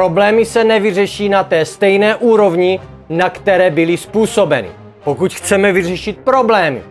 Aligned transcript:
Problémy 0.00 0.44
se 0.44 0.64
nevyřeší 0.64 1.28
na 1.28 1.44
té 1.44 1.64
stejné 1.64 2.16
úrovni, 2.16 2.80
na 3.08 3.30
které 3.30 3.70
byly 3.70 3.96
způsobeny. 3.96 4.68
Pokud 5.04 5.34
chceme 5.34 5.72
vyřešit 5.72 6.18
problémy, 6.18 6.82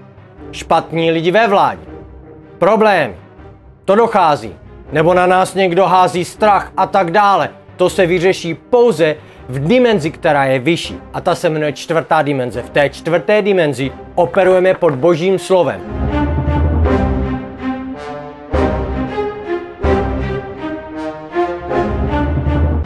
špatní 0.52 1.12
lidi 1.12 1.32
ve 1.32 1.48
vládě, 1.48 1.82
problémy, 2.60 3.16
to 3.86 3.96
dochází, 3.96 4.56
nebo 4.92 5.14
na 5.14 5.26
nás 5.26 5.56
někdo 5.56 5.86
hází 5.86 6.26
strach 6.26 6.72
a 6.78 6.88
tak 6.88 7.12
dále, 7.12 7.50
to 7.78 7.90
se 7.90 8.06
vyřeší 8.06 8.54
pouze 8.54 9.16
v 9.50 9.68
dimenzi, 9.68 10.12
která 10.12 10.46
je 10.46 10.60
vyšší. 10.60 10.98
A 11.14 11.22
ta 11.22 11.36
se 11.36 11.50
jmenuje 11.50 11.74
čtvrtá 11.74 12.22
dimenze. 12.22 12.62
V 12.62 12.70
té 12.70 12.90
čtvrté 12.90 13.42
dimenzi 13.42 13.92
operujeme 14.16 14.74
pod 14.74 14.96
božím 14.96 15.40
slovem. 15.40 15.99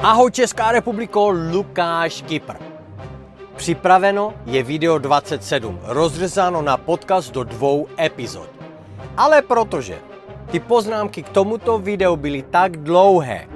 Ahoj 0.04 0.32
Česká 0.32 0.72
republiko, 0.72 1.30
Lukáš 1.32 2.22
Kypr. 2.22 2.54
Připraveno 3.56 4.34
je 4.46 4.64
video 4.64 4.98
27, 4.98 5.80
rozřezáno 5.84 6.62
na 6.62 6.78
podcast 6.78 7.32
do 7.32 7.44
dvou 7.44 7.88
epizod. 8.00 8.50
Ale 9.18 9.42
protože 9.42 10.00
ty 10.52 10.60
poznámky 10.60 11.24
k 11.24 11.30
tomuto 11.30 11.78
videu 11.80 12.16
byly 12.16 12.42
tak 12.42 12.78
dlouhé, 12.78 13.48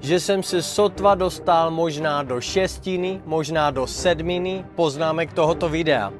že 0.00 0.20
jsem 0.20 0.42
se 0.42 0.62
sotva 0.62 1.14
dostal 1.14 1.70
možná 1.70 2.22
do 2.22 2.40
šestiny, 2.40 3.20
možná 3.26 3.70
do 3.70 3.86
sedminy 3.86 4.64
poznámek 4.76 5.32
tohoto 5.32 5.68
videa, 5.68 6.12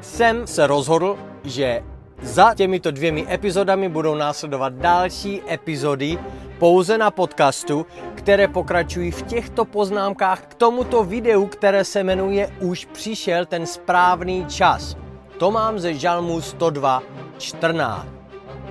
jsem 0.00 0.46
se 0.46 0.66
rozhodl, 0.66 1.18
že 1.44 1.82
za 2.22 2.54
těmito 2.54 2.90
dvěmi 2.90 3.26
epizodami 3.30 3.88
budou 3.88 4.14
následovat 4.14 4.72
další 4.72 5.42
epizody 5.50 6.18
pouze 6.58 6.98
na 6.98 7.10
podcastu, 7.10 7.86
které 8.14 8.48
pokračují 8.48 9.10
v 9.10 9.22
těchto 9.22 9.64
poznámkách 9.64 10.46
k 10.46 10.54
tomuto 10.54 11.04
videu, 11.04 11.46
které 11.46 11.84
se 11.84 12.04
jmenuje 12.04 12.50
Už 12.60 12.84
přišel 12.84 13.46
ten 13.46 13.66
správný 13.66 14.46
čas. 14.46 14.96
To 15.38 15.50
mám 15.50 15.78
ze 15.78 15.94
Žalmu 15.94 16.38
102.14. 16.38 18.04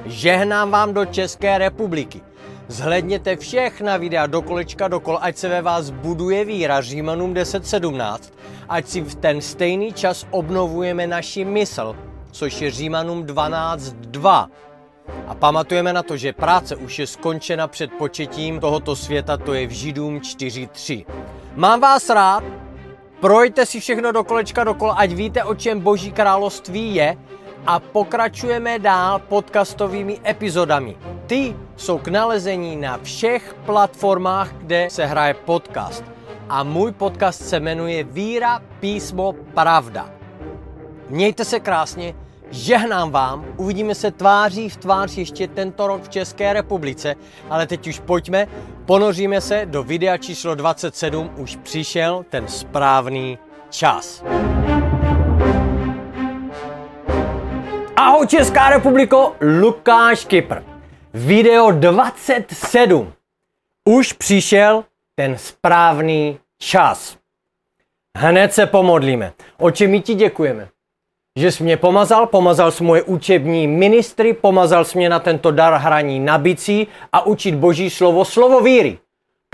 Žehnám 0.05 0.71
vám 0.71 0.95
do 0.95 1.05
České 1.05 1.59
republiky. 1.59 2.34
Zhledněte 2.69 3.37
všechna 3.37 3.97
videa 3.97 4.27
do 4.27 4.43
kolečka 4.43 4.89
dokol, 4.89 5.19
ať 5.21 5.37
se 5.37 5.49
ve 5.49 5.63
vás 5.63 5.91
buduje 5.91 6.45
víra 6.45 6.81
Římanům 6.81 7.35
10.17, 7.35 8.19
ať 8.69 8.87
si 8.87 9.01
v 9.01 9.15
ten 9.15 9.41
stejný 9.41 9.93
čas 9.93 10.27
obnovujeme 10.31 11.07
naši 11.07 11.45
mysl, 11.45 11.97
což 12.31 12.61
je 12.61 12.71
Římanům 12.71 13.25
12.2. 13.25 14.49
A 15.27 15.35
pamatujeme 15.35 15.93
na 15.93 16.03
to, 16.03 16.17
že 16.17 16.33
práce 16.33 16.77
už 16.77 16.99
je 16.99 17.07
skončena 17.07 17.69
před 17.69 17.93
početím 17.93 18.61
tohoto 18.61 18.97
světa, 18.97 19.37
to 19.37 19.55
je 19.55 19.67
v 19.67 19.71
Židům 19.71 20.19
4.3. 20.19 21.07
Mám 21.55 21.81
vás 21.81 22.09
rád, 22.09 22.45
projďte 23.21 23.67
si 23.67 23.81
všechno 23.81 24.13
do 24.13 24.25
kolečka 24.25 24.65
dokola, 24.65 24.95
ať 24.95 25.13
víte, 25.13 25.45
o 25.45 25.55
čem 25.55 25.81
Boží 25.81 26.13
království 26.13 26.95
je 26.95 27.17
a 27.67 27.81
pokračujeme 27.81 28.79
dál 28.79 29.19
podcastovými 29.19 30.21
epizodami. 30.27 30.97
Ty 31.27 31.57
jsou 31.77 31.99
k 31.99 32.09
nalezení 32.09 32.77
na 32.77 32.99
všech 32.99 33.55
platformách, 33.67 34.53
kde 34.53 34.89
se 34.91 35.07
hraje 35.07 35.35
podcast. 35.35 36.05
A 36.49 36.63
můj 36.63 36.93
podcast 36.93 37.49
se 37.49 37.61
jmenuje 37.61 38.05
Víra, 38.05 38.63
písmo, 38.81 39.33
pravda. 39.33 40.11
Mějte 41.09 41.45
se 41.45 41.61
krásně, 41.61 42.15
žehnám 42.51 43.11
vám, 43.11 43.45
uvidíme 43.57 43.95
se 43.95 44.11
tváří 44.11 44.69
v 44.69 44.77
tvář 44.77 45.17
ještě 45.17 45.49
tento 45.49 45.87
rok 45.87 46.03
v 46.03 46.09
České 46.09 46.53
republice, 46.53 47.15
ale 47.51 47.67
teď 47.67 47.87
už 47.87 48.01
pojďme, 48.01 48.47
ponoříme 48.85 49.41
se 49.41 49.67
do 49.67 49.83
videa 49.83 50.17
číslo 50.17 50.55
27, 50.55 51.31
už 51.37 51.57
přišel 51.57 52.25
ten 52.31 52.49
správný 52.49 53.39
čas. 53.71 54.25
Ahoj 57.97 58.27
Česká 58.27 58.71
republiko, 58.71 59.37
Lukáš 59.61 60.25
Kypr. 60.25 60.59
Video 61.15 61.71
27. 61.71 63.13
Už 63.85 64.13
přišel 64.13 64.85
ten 65.15 65.39
správný 65.39 66.39
čas. 66.59 67.17
Hned 68.19 68.53
se 68.53 68.67
pomodlíme. 68.67 69.33
Oče, 69.59 69.87
my 69.87 70.01
ti 70.01 70.15
děkujeme, 70.15 70.69
že 71.39 71.53
jsi 71.53 71.63
mě 71.63 71.77
pomazal, 71.77 72.27
pomazal 72.27 72.71
jsi 72.71 72.85
moje 72.85 73.03
učební 73.03 73.67
ministry, 73.67 74.33
pomazal 74.33 74.85
jsi 74.85 74.99
mě 74.99 75.09
na 75.09 75.19
tento 75.19 75.51
dar 75.51 75.75
hraní 75.75 76.21
na 76.21 76.39
bicí 76.39 76.87
a 77.13 77.27
učit 77.27 77.55
boží 77.55 77.91
slovo, 77.91 78.25
slovo 78.25 78.61
víry 78.61 78.99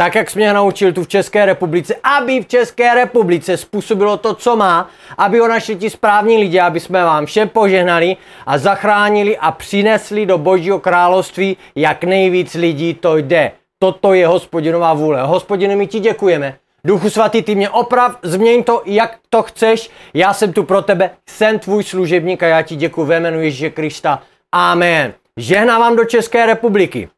tak 0.01 0.15
jak 0.15 0.31
jsi 0.31 0.39
mě 0.39 0.53
naučil 0.53 0.93
tu 0.93 1.05
v 1.05 1.09
České 1.09 1.47
republice, 1.47 1.95
aby 2.03 2.41
v 2.41 2.47
České 2.47 2.95
republice 2.95 3.57
způsobilo 3.57 4.17
to, 4.17 4.35
co 4.35 4.57
má, 4.57 4.91
aby 5.19 5.39
ho 5.39 5.49
našli 5.49 5.77
ti 5.77 5.91
správní 5.91 6.37
lidi, 6.37 6.61
aby 6.61 6.81
jsme 6.81 7.05
vám 7.05 7.27
všem 7.27 7.49
požehnali 7.49 8.17
a 8.47 8.59
zachránili 8.59 9.39
a 9.39 9.53
přinesli 9.53 10.27
do 10.27 10.39
Božího 10.39 10.81
království, 10.81 11.57
jak 11.75 12.05
nejvíc 12.05 12.55
lidí 12.55 12.95
to 12.95 13.17
jde. 13.17 13.53
Toto 13.79 14.15
je 14.15 14.27
hospodinová 14.27 14.95
vůle. 14.95 15.23
Hospodine, 15.23 15.77
my 15.77 15.87
ti 15.87 16.01
děkujeme. 16.01 16.57
Duchu 16.85 17.11
svatý, 17.11 17.43
ty 17.43 17.55
mě 17.55 17.71
oprav, 17.71 18.17
změň 18.23 18.65
to, 18.65 18.83
jak 18.85 19.19
to 19.31 19.43
chceš. 19.43 19.91
Já 20.15 20.35
jsem 20.35 20.53
tu 20.53 20.65
pro 20.65 20.83
tebe, 20.83 21.11
jsem 21.29 21.59
tvůj 21.59 21.85
služebník 21.85 22.43
a 22.43 22.47
já 22.47 22.63
ti 22.63 22.77
děkuji 22.77 23.05
ve 23.05 23.21
jménu 23.21 23.41
Ježíše 23.41 23.71
Krista. 23.71 24.23
Amen. 24.53 25.15
Žehnávám 25.37 25.97
do 25.97 26.05
České 26.05 26.47
republiky. 26.47 27.09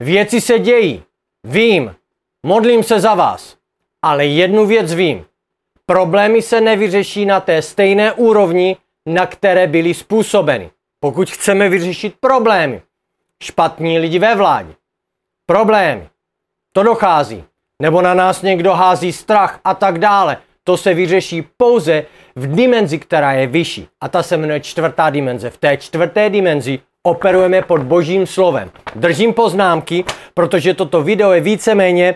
Věci 0.00 0.40
se 0.40 0.58
dějí. 0.58 1.02
Vím, 1.44 1.94
Modlím 2.46 2.82
se 2.82 3.00
za 3.00 3.14
vás, 3.14 3.56
ale 4.02 4.26
jednu 4.26 4.66
věc 4.66 4.94
vím. 4.94 5.24
Problémy 5.86 6.42
se 6.42 6.60
nevyřeší 6.60 7.26
na 7.26 7.40
té 7.40 7.62
stejné 7.62 8.12
úrovni, 8.12 8.76
na 9.06 9.26
které 9.26 9.66
byly 9.66 9.94
způsobeny. 9.94 10.70
Pokud 11.00 11.30
chceme 11.30 11.68
vyřešit 11.68 12.14
problémy, 12.20 12.82
špatní 13.42 13.98
lidi 13.98 14.18
ve 14.18 14.34
vládě, 14.34 14.74
problémy, 15.46 16.08
to 16.72 16.82
dochází, 16.82 17.44
nebo 17.82 18.02
na 18.02 18.14
nás 18.14 18.42
někdo 18.42 18.74
hází 18.74 19.12
strach 19.12 19.60
a 19.64 19.74
tak 19.74 19.98
dále, 19.98 20.36
to 20.64 20.76
se 20.76 20.94
vyřeší 20.94 21.42
pouze 21.56 22.04
v 22.36 22.54
dimenzi, 22.54 22.98
která 22.98 23.32
je 23.32 23.46
vyšší. 23.46 23.88
A 24.00 24.08
ta 24.08 24.22
se 24.22 24.36
jmenuje 24.36 24.60
čtvrtá 24.60 25.10
dimenze. 25.10 25.50
V 25.50 25.58
té 25.58 25.76
čtvrté 25.76 26.30
dimenzi 26.30 26.78
operujeme 27.02 27.62
pod 27.62 27.82
božím 27.82 28.26
slovem. 28.26 28.70
Držím 28.94 29.34
poznámky, 29.34 30.04
protože 30.34 30.74
toto 30.74 31.02
video 31.02 31.32
je 31.32 31.40
víceméně 31.40 32.14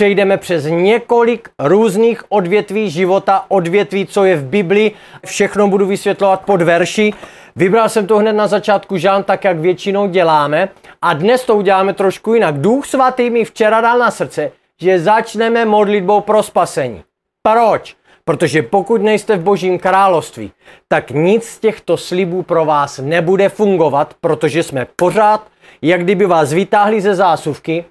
přejdeme 0.00 0.36
přes 0.36 0.64
několik 0.64 1.48
různých 1.58 2.24
odvětví 2.28 2.90
života, 2.90 3.44
odvětví, 3.48 4.06
co 4.06 4.24
je 4.24 4.36
v 4.36 4.44
Biblii. 4.44 4.92
Všechno 5.26 5.68
budu 5.68 5.86
vysvětlovat 5.86 6.40
pod 6.40 6.62
verši. 6.62 7.12
Vybral 7.56 7.88
jsem 7.88 8.06
to 8.06 8.18
hned 8.18 8.32
na 8.32 8.46
začátku 8.46 8.96
žán, 8.96 9.24
tak 9.24 9.44
jak 9.44 9.58
většinou 9.58 10.08
děláme. 10.08 10.68
A 11.02 11.12
dnes 11.12 11.44
to 11.44 11.56
uděláme 11.56 11.92
trošku 11.92 12.34
jinak. 12.34 12.58
Duch 12.58 12.86
svatý 12.86 13.30
mi 13.30 13.44
včera 13.44 13.80
dal 13.80 13.98
na 13.98 14.10
srdce, 14.10 14.52
že 14.80 15.00
začneme 15.00 15.64
modlitbou 15.64 16.20
pro 16.20 16.42
spasení. 16.42 17.02
Proč? 17.42 17.96
Protože 18.24 18.62
pokud 18.62 19.02
nejste 19.02 19.36
v 19.36 19.42
Božím 19.42 19.78
království, 19.78 20.52
tak 20.88 21.10
nic 21.10 21.44
z 21.44 21.58
těchto 21.58 21.96
slibů 21.96 22.42
pro 22.42 22.64
vás 22.64 22.98
nebude 22.98 23.48
fungovat, 23.48 24.14
protože 24.20 24.62
jsme 24.62 24.86
pořád, 24.96 25.46
jak 25.82 26.02
kdyby 26.02 26.26
vás 26.26 26.52
vytáhli 26.52 27.00
ze 27.00 27.14
zásuvky, 27.14 27.84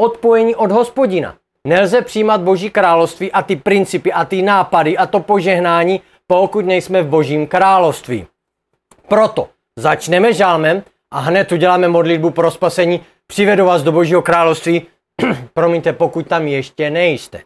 odpojení 0.00 0.56
od 0.56 0.72
hospodina. 0.72 1.34
Nelze 1.66 2.02
přijímat 2.02 2.40
Boží 2.40 2.70
království 2.70 3.32
a 3.32 3.42
ty 3.42 3.56
principy 3.56 4.12
a 4.12 4.24
ty 4.24 4.42
nápady 4.42 4.96
a 4.96 5.06
to 5.06 5.20
požehnání, 5.20 6.00
pokud 6.26 6.66
nejsme 6.66 7.02
v 7.02 7.08
Božím 7.08 7.46
království. 7.46 8.26
Proto 9.08 9.48
začneme 9.78 10.32
žálmem 10.32 10.82
a 11.10 11.18
hned 11.18 11.52
uděláme 11.52 11.88
modlitbu 11.88 12.30
pro 12.30 12.50
spasení. 12.50 13.00
Přivedu 13.26 13.64
vás 13.64 13.82
do 13.82 13.92
Božího 13.92 14.22
království, 14.22 14.86
promiňte, 15.54 15.92
pokud 15.92 16.28
tam 16.28 16.46
ještě 16.46 16.90
nejste. 16.90 17.42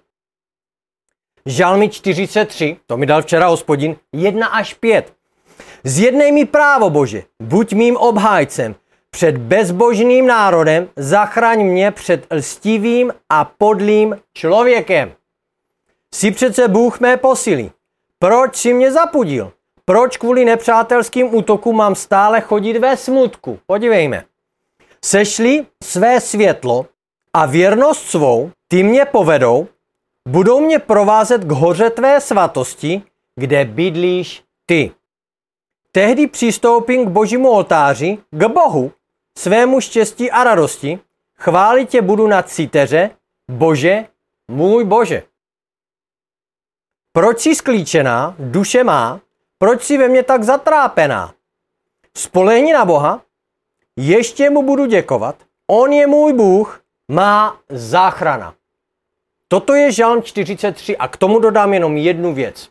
Žalmy 1.47 1.89
43, 1.89 2.77
to 2.87 2.97
mi 2.97 3.07
dal 3.07 3.23
včera 3.23 3.47
hospodin, 3.47 3.97
1 4.13 4.47
až 4.47 4.75
5. 4.75 5.13
Zjednej 5.85 6.33
mi 6.33 6.45
právo, 6.45 6.91
Bože, 6.91 7.23
buď 7.43 7.73
mým 7.73 7.97
obhájcem, 7.97 8.75
před 9.11 9.39
bezbožným 9.39 10.27
národem, 10.27 10.89
zachraň 10.97 11.65
mě 11.65 11.91
před 11.91 12.27
lstivým 12.31 13.13
a 13.29 13.45
podlým 13.45 14.17
člověkem. 14.35 15.13
Jsi 16.15 16.31
přece 16.31 16.69
Bůh 16.69 17.01
mé 17.01 17.17
posily. 17.17 17.71
Proč 18.19 18.57
si 18.57 18.73
mě 18.75 18.93
zapudil? 18.93 19.53
Proč 19.85 20.17
kvůli 20.17 20.45
nepřátelským 20.45 21.35
útokům 21.35 21.77
mám 21.77 21.95
stále 21.95 22.41
chodit 22.41 22.79
ve 22.79 22.97
smutku? 22.97 23.59
Podívejme. 23.67 24.25
Sešli 25.05 25.67
své 25.85 26.21
světlo 26.21 26.87
a 27.35 27.47
věrnost 27.47 28.07
svou, 28.07 28.51
ty 28.69 28.83
mě 28.83 29.05
povedou, 29.05 29.69
budou 30.29 30.61
mě 30.61 30.79
provázet 30.79 31.45
k 31.45 31.53
hoře 31.53 31.91
tvé 31.91 32.21
svatosti, 32.21 33.03
kde 33.37 33.65
bydlíš 33.65 34.43
ty. 34.67 34.93
Tehdy 35.93 36.27
přistoupím 36.27 37.07
k 37.07 37.09
božímu 37.09 37.51
oltáři, 37.51 38.19
k 38.31 38.47
Bohu, 38.47 38.93
svému 39.39 39.81
štěstí 39.81 40.31
a 40.31 40.45
radosti, 40.45 40.99
chválit 41.37 41.89
tě 41.89 42.03
budu 42.03 42.27
na 42.27 42.43
cíteře, 42.43 43.11
Bože, 43.51 44.07
můj 44.51 44.85
Bože. 44.85 45.23
Proč 47.13 47.41
jsi 47.41 47.55
sklíčená, 47.55 48.37
duše 48.39 48.85
má, 48.85 49.21
proč 49.59 49.85
jsi 49.85 49.99
ve 49.99 50.09
mně 50.09 50.23
tak 50.23 50.43
zatrápená? 50.43 51.35
Spolehni 52.17 52.73
na 52.73 52.85
Boha, 52.85 53.23
ještě 53.97 54.51
mu 54.51 54.63
budu 54.63 54.87
děkovat, 54.87 55.37
on 55.71 55.93
je 55.93 56.07
můj 56.07 56.33
Bůh, 56.33 56.83
má 57.09 57.61
záchrana. 57.69 58.55
Toto 59.49 59.75
je 59.75 59.93
Žalm 59.93 60.23
43 60.23 60.97
a 60.97 61.09
k 61.09 61.17
tomu 61.17 61.39
dodám 61.39 61.75
jenom 61.75 61.97
jednu 61.97 62.35
věc. 62.35 62.71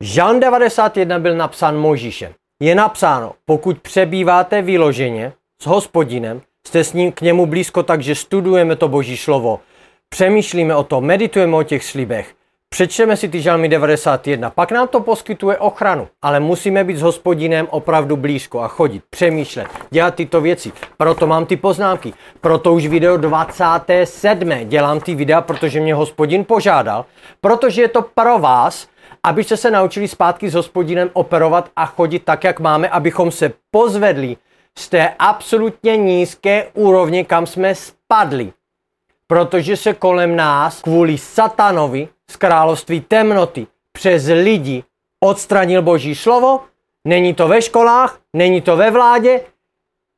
Žalm 0.00 0.40
91 0.40 1.18
byl 1.18 1.36
napsán 1.36 1.76
Možíšem. 1.76 2.34
Je 2.62 2.74
napsáno, 2.74 3.32
pokud 3.44 3.78
přebýváte 3.78 4.62
vyloženě 4.62 5.32
s 5.62 5.66
hospodinem, 5.66 6.40
jste 6.66 6.84
s 6.84 6.92
ním 6.92 7.12
k 7.12 7.20
němu 7.20 7.46
blízko, 7.46 7.82
takže 7.82 8.14
studujeme 8.14 8.76
to 8.76 8.88
boží 8.88 9.16
slovo, 9.16 9.60
přemýšlíme 10.08 10.76
o 10.76 10.84
tom, 10.84 11.04
meditujeme 11.04 11.56
o 11.56 11.62
těch 11.62 11.84
slibech, 11.84 12.34
Přečteme 12.72 13.16
si 13.16 13.28
ty 13.28 13.40
žalmy 13.40 13.68
91, 13.68 14.50
pak 14.50 14.72
nám 14.72 14.88
to 14.88 15.00
poskytuje 15.00 15.58
ochranu, 15.58 16.08
ale 16.22 16.40
musíme 16.40 16.84
být 16.84 16.96
s 16.96 17.02
hospodinem 17.02 17.66
opravdu 17.70 18.16
blízko 18.16 18.60
a 18.60 18.68
chodit, 18.68 19.02
přemýšlet, 19.10 19.66
dělat 19.90 20.14
tyto 20.14 20.40
věci. 20.40 20.72
Proto 20.96 21.26
mám 21.26 21.46
ty 21.46 21.56
poznámky, 21.56 22.12
proto 22.40 22.72
už 22.72 22.86
video 22.86 23.16
27. 23.16 24.50
dělám 24.64 25.00
ty 25.00 25.14
videa, 25.14 25.40
protože 25.40 25.80
mě 25.80 25.94
hospodin 25.94 26.44
požádal, 26.44 27.04
protože 27.40 27.82
je 27.82 27.88
to 27.88 28.02
pro 28.02 28.38
vás, 28.38 28.88
abyste 29.26 29.56
se 29.56 29.70
naučili 29.70 30.08
zpátky 30.08 30.50
s 30.50 30.54
hospodinem 30.54 31.10
operovat 31.12 31.70
a 31.76 31.86
chodit 31.86 32.18
tak, 32.24 32.44
jak 32.44 32.60
máme, 32.60 32.88
abychom 32.88 33.30
se 33.30 33.52
pozvedli 33.70 34.36
z 34.78 34.88
té 34.88 35.14
absolutně 35.18 35.96
nízké 35.96 36.68
úrovně, 36.74 37.24
kam 37.24 37.46
jsme 37.46 37.74
spadli. 37.74 38.52
Protože 39.26 39.76
se 39.76 39.94
kolem 39.94 40.36
nás 40.36 40.82
kvůli 40.82 41.18
satanovi 41.18 42.08
z 42.30 42.36
království 42.36 43.00
temnoty 43.00 43.66
přes 43.92 44.26
lidi 44.26 44.84
odstranil 45.20 45.82
Boží 45.82 46.14
slovo, 46.14 46.60
není 47.04 47.34
to 47.34 47.48
ve 47.48 47.62
školách, 47.62 48.20
není 48.32 48.60
to 48.60 48.76
ve 48.76 48.90
vládě, 48.90 49.40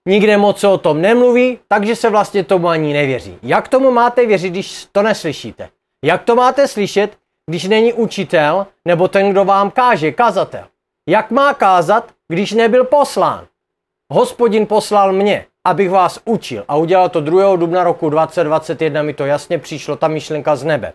nikde 0.09 0.37
moc 0.37 0.61
se 0.61 0.69
o 0.69 0.79
tom 0.79 1.01
nemluví, 1.01 1.59
takže 1.69 1.97
se 1.97 2.11
vlastně 2.11 2.45
tomu 2.45 2.69
ani 2.69 2.93
nevěří. 2.93 3.39
Jak 3.43 3.69
tomu 3.69 3.91
máte 3.91 4.27
věřit, 4.27 4.51
když 4.51 4.87
to 4.93 5.03
neslyšíte? 5.03 5.69
Jak 6.05 6.23
to 6.23 6.35
máte 6.35 6.69
slyšet, 6.69 7.19
když 7.47 7.65
není 7.65 7.93
učitel 7.93 8.67
nebo 8.85 9.09
ten, 9.09 9.31
kdo 9.31 9.45
vám 9.45 9.71
káže, 9.71 10.13
kazatel? 10.13 10.65
Jak 11.09 11.31
má 11.31 11.55
kázat, 11.55 12.13
když 12.29 12.53
nebyl 12.53 12.85
poslán? 12.85 13.47
Hospodin 14.13 14.67
poslal 14.67 15.13
mě, 15.13 15.47
abych 15.65 15.91
vás 15.91 16.21
učil 16.25 16.65
a 16.69 16.77
udělal 16.77 17.09
to 17.09 17.21
2. 17.21 17.57
dubna 17.57 17.85
roku 17.85 18.11
2021, 18.11 19.03
mi 19.03 19.15
to 19.15 19.27
jasně 19.27 19.59
přišlo, 19.59 19.97
ta 19.97 20.09
myšlenka 20.09 20.57
z 20.57 20.65
nebe. 20.65 20.93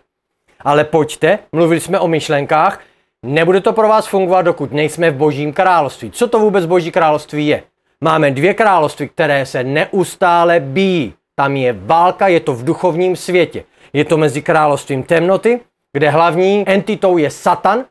Ale 0.60 0.84
pojďte, 0.84 1.38
mluvili 1.52 1.80
jsme 1.80 1.98
o 2.00 2.08
myšlenkách, 2.08 2.80
nebude 3.22 3.60
to 3.60 3.72
pro 3.72 3.88
vás 3.88 4.06
fungovat, 4.06 4.42
dokud 4.42 4.72
nejsme 4.72 5.10
v 5.10 5.16
božím 5.16 5.52
království. 5.52 6.10
Co 6.10 6.28
to 6.28 6.38
vůbec 6.38 6.66
boží 6.66 6.92
království 6.92 7.46
je? 7.46 7.62
Máme 8.00 8.30
dvě 8.30 8.54
království, 8.54 9.08
které 9.08 9.46
se 9.46 9.64
neustále 9.64 10.60
bíjí. 10.60 11.14
Tam 11.34 11.56
je 11.56 11.72
válka, 11.72 12.28
je 12.28 12.40
to 12.40 12.54
v 12.54 12.64
duchovním 12.64 13.16
světě. 13.16 13.64
Je 13.92 14.04
to 14.04 14.16
mezi 14.16 14.42
královstvím 14.42 15.02
temnoty, 15.02 15.60
kde 15.92 16.10
hlavní 16.10 16.64
entitou 16.68 17.18
je 17.18 17.30
Satan, 17.30 17.84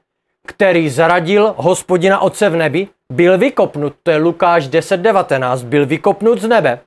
který 0.48 0.90
zradil 0.90 1.54
hospodina 1.58 2.20
Otce 2.20 2.50
v 2.50 2.56
nebi, 2.56 2.88
byl 3.14 3.38
vykopnut, 3.38 3.94
to 4.04 4.12
je 4.12 4.18
Lukáš 4.18 4.70
10.19, 4.70 5.66
byl 5.66 5.86
vykopnut 5.86 6.42
z 6.42 6.48
nebe. 6.48 6.80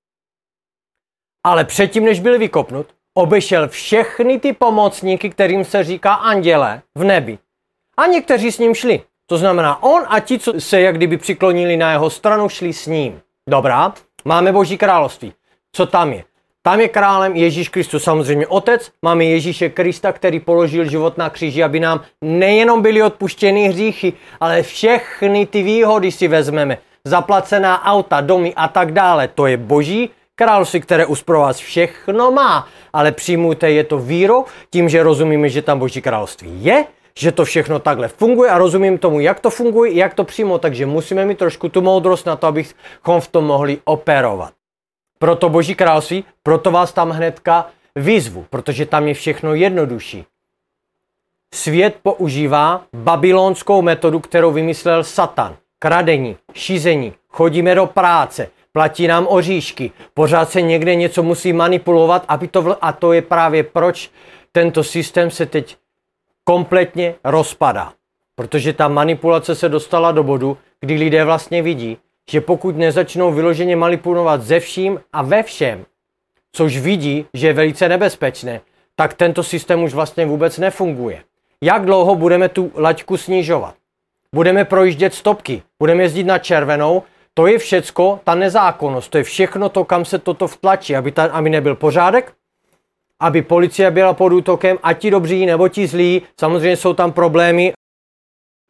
Ale 1.47 1.65
předtím, 1.65 2.05
než 2.05 2.21
byl 2.21 2.39
vykopnut, 2.39 2.87
obešel 3.15 3.69
všechny 3.69 4.41
ty 4.41 4.53
pomocníky, 4.53 5.31
kterým 5.31 5.65
se 5.65 5.85
říká 5.85 6.15
anděle 6.15 6.83
v 6.95 7.05
nebi. 7.05 7.39
A 7.97 8.07
někteří 8.07 8.53
s 8.53 8.59
ním 8.59 8.75
šli. 8.75 9.03
To 9.27 9.39
znamená, 9.39 9.83
on 9.83 10.03
a 10.09 10.21
ti, 10.21 10.39
co 10.39 10.61
se 10.61 10.81
jak 10.81 10.97
kdyby 10.97 11.17
přiklonili 11.17 11.77
na 11.77 11.91
jeho 11.93 12.11
stranu, 12.11 12.49
šli 12.49 12.73
s 12.73 12.87
ním. 12.87 13.21
Dobrá, 13.49 13.95
máme 14.25 14.53
Boží 14.53 14.79
království. 14.79 15.33
Co 15.73 15.87
tam 15.87 16.13
je? 16.13 16.25
Tam 16.65 16.81
je 16.81 16.89
králem 16.89 17.37
Ježíš 17.37 17.69
Kristus, 17.69 18.03
samozřejmě 18.03 18.47
otec. 18.47 18.91
Máme 19.03 19.25
Ježíše 19.25 19.69
Krista, 19.69 20.13
který 20.13 20.41
položil 20.41 20.89
život 20.89 21.19
na 21.19 21.31
kříži, 21.31 21.63
aby 21.63 21.81
nám 21.81 22.01
nejenom 22.23 22.83
byly 22.83 23.03
odpuštěny 23.03 23.69
hříchy, 23.69 24.13
ale 24.41 24.63
všechny 24.63 25.47
ty 25.47 25.63
výhody 25.63 26.13
si 26.13 26.29
vezmeme. 26.29 26.79
Zaplacená 27.05 27.85
auta, 27.85 28.21
domy 28.21 28.55
a 28.57 28.69
tak 28.69 28.93
dále. 28.93 29.29
To 29.29 29.47
je 29.47 29.57
boží 29.57 30.11
království, 30.35 30.81
které 30.81 31.07
už 31.07 31.23
pro 31.23 31.41
vás 31.41 31.59
všechno 31.59 32.31
má. 32.31 32.69
Ale 32.93 33.13
přijmujte 33.13 33.71
je 33.71 33.85
to 33.85 33.99
víro, 33.99 34.45
tím, 34.71 34.89
že 34.89 35.03
rozumíme, 35.03 35.49
že 35.49 35.63
tam 35.63 35.79
boží 35.79 36.03
království 36.03 36.65
je, 36.65 36.85
že 37.19 37.33
to 37.33 37.45
všechno 37.45 37.79
takhle 37.79 38.09
funguje 38.09 38.51
a 38.51 38.59
rozumím 38.59 38.99
tomu, 38.99 39.21
jak 39.21 39.41
to 39.41 39.51
funguje, 39.51 39.93
jak 39.93 40.15
to 40.15 40.25
přijmout, 40.25 40.63
takže 40.63 40.87
musíme 40.87 41.25
mít 41.25 41.39
trošku 41.39 41.69
tu 41.69 41.81
moudrost 41.81 42.27
na 42.27 42.37
to, 42.37 42.47
abychom 42.47 43.21
v 43.21 43.29
tom 43.29 43.45
mohli 43.45 43.79
operovat. 43.85 44.53
Proto 45.23 45.49
Boží 45.49 45.75
království, 45.75 46.25
proto 46.43 46.71
vás 46.71 46.93
tam 46.93 47.11
hnedka 47.11 47.67
vyzvu, 47.97 48.47
protože 48.51 48.87
tam 48.87 49.09
je 49.09 49.15
všechno 49.15 49.55
jednodušší. 49.55 50.25
Svět 51.55 51.97
používá 52.03 52.83
babylonskou 52.97 53.83
metodu, 53.83 54.21
kterou 54.21 54.53
vymyslel 54.53 55.05
Satan. 55.05 55.57
Kradení, 55.79 56.37
šízení, 56.55 57.15
chodíme 57.29 57.75
do 57.75 57.87
práce, 57.87 58.49
platí 58.73 59.07
nám 59.07 59.27
oříšky, 59.31 59.93
pořád 60.15 60.51
se 60.51 60.63
někde 60.63 60.95
něco 60.95 61.23
musí 61.23 61.53
manipulovat, 61.53 62.25
aby 62.29 62.49
to 62.49 62.63
vl- 62.63 62.77
a 62.81 62.93
to 62.93 63.13
je 63.13 63.23
právě 63.23 63.63
proč 63.63 64.11
tento 64.53 64.85
systém 64.85 65.31
se 65.31 65.47
teď 65.47 65.77
kompletně 66.45 67.15
rozpadá. 67.25 67.93
Protože 68.35 68.73
ta 68.73 68.89
manipulace 68.89 69.55
se 69.55 69.69
dostala 69.69 70.13
do 70.13 70.23
bodu, 70.23 70.59
kdy 70.81 70.95
lidé 70.95 71.25
vlastně 71.25 71.63
vidí, 71.63 71.99
že 72.31 72.41
pokud 72.41 72.77
nezačnou 72.77 73.33
vyloženě 73.33 73.77
manipulovat 73.77 74.43
ze 74.43 74.61
vším 74.61 75.01
a 75.13 75.23
ve 75.23 75.43
všem, 75.43 75.85
což 76.53 76.79
vidí, 76.79 77.27
že 77.35 77.47
je 77.47 77.53
velice 77.53 77.89
nebezpečné, 77.89 78.61
tak 78.97 79.15
tento 79.15 79.43
systém 79.43 79.83
už 79.83 79.95
vlastně 79.95 80.27
vůbec 80.27 80.59
nefunguje. 80.59 81.23
Jak 81.63 81.85
dlouho 81.85 82.15
budeme 82.15 82.49
tu 82.49 82.73
laťku 82.77 83.17
snižovat? 83.17 83.75
Budeme 84.35 84.65
projíždět 84.65 85.15
stopky, 85.15 85.63
budeme 85.79 86.03
jezdit 86.03 86.25
na 86.25 86.39
červenou, 86.39 87.03
to 87.35 87.47
je 87.47 87.59
všecko, 87.59 88.21
ta 88.25 88.35
nezákonnost, 88.35 89.11
to 89.11 89.19
je 89.19 89.25
všechno 89.25 89.69
to, 89.69 89.85
kam 89.85 90.05
se 90.05 90.19
toto 90.19 90.49
vtlačí, 90.49 90.97
aby, 90.97 91.13
ta, 91.13 91.25
aby 91.25 91.51
nebyl 91.51 91.75
pořádek, 91.75 92.33
aby 93.21 93.43
policie 93.43 93.91
byla 93.91 94.15
pod 94.15 94.33
útokem, 94.33 94.79
a 94.83 94.93
ti 94.93 95.11
dobří 95.11 95.47
nebo 95.47 95.69
ti 95.69 95.87
zlí, 95.87 96.23
samozřejmě 96.41 96.77
jsou 96.77 96.95
tam 96.95 97.13
problémy, 97.13 97.73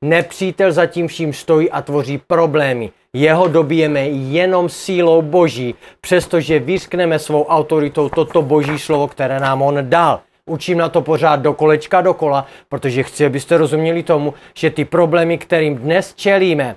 Nepřítel 0.03 0.73
za 0.73 0.87
tím 0.87 1.09
vším 1.09 1.33
stojí 1.33 1.71
a 1.71 1.83
tvoří 1.83 2.19
problémy. 2.19 2.91
Jeho 3.13 3.49
dobijeme 3.49 4.09
jenom 4.09 4.69
sílou 4.69 5.23
boží, 5.23 5.75
přestože 6.01 6.59
vyskneme 6.59 7.19
svou 7.19 7.45
autoritou 7.45 8.09
toto 8.09 8.43
boží 8.43 8.79
slovo, 8.79 9.09
které 9.09 9.41
nám 9.41 9.63
on 9.63 9.79
dal. 9.81 10.21
Učím 10.47 10.79
na 10.79 10.89
to 10.89 11.03
pořád 11.03 11.37
do 11.37 11.53
kolečka 11.53 12.01
dokola, 12.01 12.47
protože 12.69 13.03
chci, 13.03 13.27
abyste 13.27 13.57
rozuměli 13.57 14.03
tomu, 14.03 14.35
že 14.55 14.71
ty 14.71 14.85
problémy, 14.85 15.39
kterým 15.39 15.77
dnes 15.77 16.15
čelíme, 16.15 16.77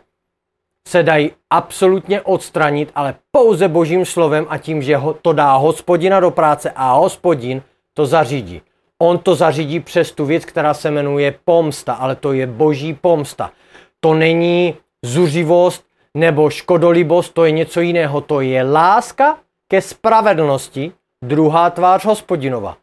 se 0.88 1.04
dají 1.04 1.32
absolutně 1.50 2.22
odstranit, 2.22 2.92
ale 2.96 3.16
pouze 3.32 3.68
božím 3.68 4.06
slovem 4.06 4.46
a 4.50 4.58
tím, 4.58 4.82
že 4.82 4.98
to 5.22 5.34
dá 5.34 5.56
hospodina 5.56 6.20
do 6.20 6.32
práce 6.32 6.72
a 6.76 6.94
hospodin 6.94 7.62
to 7.94 8.06
zařídí. 8.06 8.62
On 9.02 9.18
to 9.18 9.36
zařídí 9.36 9.80
přes 9.80 10.12
tu 10.12 10.26
věc, 10.26 10.46
která 10.46 10.74
se 10.74 10.92
jmenuje 10.92 11.36
pomsta, 11.46 11.94
ale 11.94 12.16
to 12.16 12.34
je 12.34 12.48
boží 12.48 12.94
pomsta. 12.94 13.52
To 14.00 14.14
není 14.14 14.76
zuřivost 15.06 15.86
nebo 16.14 16.50
škodolibost, 16.50 17.34
to 17.34 17.46
je 17.46 17.52
něco 17.52 17.82
jiného. 17.82 18.22
To 18.22 18.42
je 18.42 18.64
láska 18.64 19.38
ke 19.68 19.82
spravedlnosti, 19.82 20.92
druhá 21.26 21.70
tvář 21.70 22.06
hospodinova. 22.06 22.78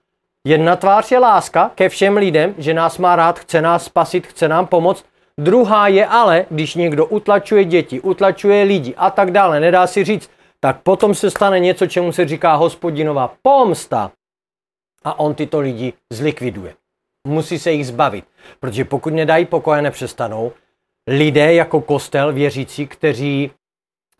Jedna 0.47 0.76
tvář 0.76 1.12
je 1.12 1.19
láska 1.19 1.71
ke 1.75 1.88
všem 1.88 2.16
lidem, 2.16 2.54
že 2.59 2.75
nás 2.75 2.99
má 2.99 3.16
rád, 3.16 3.38
chce 3.38 3.62
nás 3.62 3.85
spasit, 3.85 4.26
chce 4.26 4.49
nám 4.49 4.66
pomoct. 4.66 5.04
Druhá 5.38 5.88
je 5.88 6.07
ale, 6.07 6.47
když 6.50 6.75
někdo 6.75 7.07
utlačuje 7.07 7.64
děti, 7.64 8.00
utlačuje 8.00 8.62
lidi 8.62 8.95
a 8.97 9.11
tak 9.11 9.31
dále, 9.31 9.61
nedá 9.61 9.87
si 9.87 10.04
říct, 10.04 10.31
tak 10.61 10.81
potom 10.83 11.14
se 11.14 11.31
stane 11.31 11.61
něco, 11.61 11.87
čemu 11.87 12.12
se 12.12 12.26
říká 12.28 12.54
hospodinová 12.54 13.33
pomsta 13.42 14.11
a 15.05 15.19
on 15.19 15.35
tyto 15.35 15.61
lidi 15.61 15.93
zlikviduje. 16.13 16.75
Musí 17.29 17.59
se 17.59 17.73
jich 17.73 17.87
zbavit, 17.87 18.25
protože 18.61 18.85
pokud 18.85 19.13
nedají 19.15 19.45
pokoje, 19.45 19.83
nepřestanou, 19.83 20.53
lidé 21.07 21.55
jako 21.55 21.81
kostel 21.81 22.33
věřící, 22.33 22.87
kteří 22.87 23.51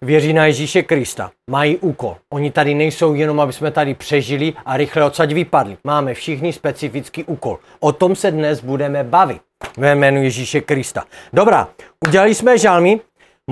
věří 0.03 0.33
na 0.33 0.47
Ježíše 0.47 0.83
Krista, 0.83 1.31
mají 1.51 1.77
úkol. 1.77 2.17
Oni 2.33 2.51
tady 2.51 2.75
nejsou 2.75 3.15
jenom, 3.15 3.41
aby 3.41 3.53
jsme 3.53 3.71
tady 3.71 3.95
přežili 3.95 4.53
a 4.65 4.77
rychle 4.77 5.05
odsaď 5.05 5.33
vypadli. 5.33 5.77
Máme 5.85 6.15
všichni 6.15 6.53
specifický 6.53 7.25
úkol. 7.25 7.59
O 7.81 7.93
tom 7.93 8.17
se 8.17 8.31
dnes 8.31 8.61
budeme 8.61 9.05
bavit 9.05 9.43
ve 9.77 9.93
jménu 9.93 10.23
Ježíše 10.23 10.61
Krista. 10.61 11.05
Dobrá, 11.33 11.69
udělali 12.09 12.35
jsme 12.35 12.59
žalmy. 12.59 13.01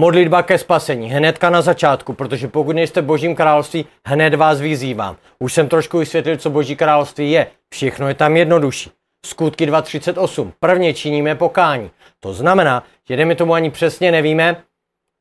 Modlitba 0.00 0.42
ke 0.42 0.58
spasení, 0.58 1.10
hnedka 1.10 1.50
na 1.50 1.62
začátku, 1.62 2.12
protože 2.12 2.48
pokud 2.48 2.72
nejste 2.72 3.02
božím 3.02 3.34
království, 3.34 3.86
hned 4.06 4.34
vás 4.34 4.60
vyzývám. 4.60 5.16
Už 5.38 5.52
jsem 5.52 5.68
trošku 5.68 5.98
vysvětlil, 5.98 6.36
co 6.36 6.50
boží 6.50 6.76
království 6.76 7.30
je. 7.30 7.46
Všechno 7.72 8.08
je 8.08 8.14
tam 8.14 8.36
jednodušší. 8.36 8.90
Skutky 9.26 9.66
2.38. 9.66 10.52
Prvně 10.60 10.94
činíme 10.94 11.34
pokání. 11.34 11.90
To 12.20 12.32
znamená, 12.32 12.84
že 13.08 13.16
jdeme 13.16 13.34
tomu 13.34 13.54
ani 13.54 13.70
přesně 13.70 14.12
nevíme, 14.12 14.64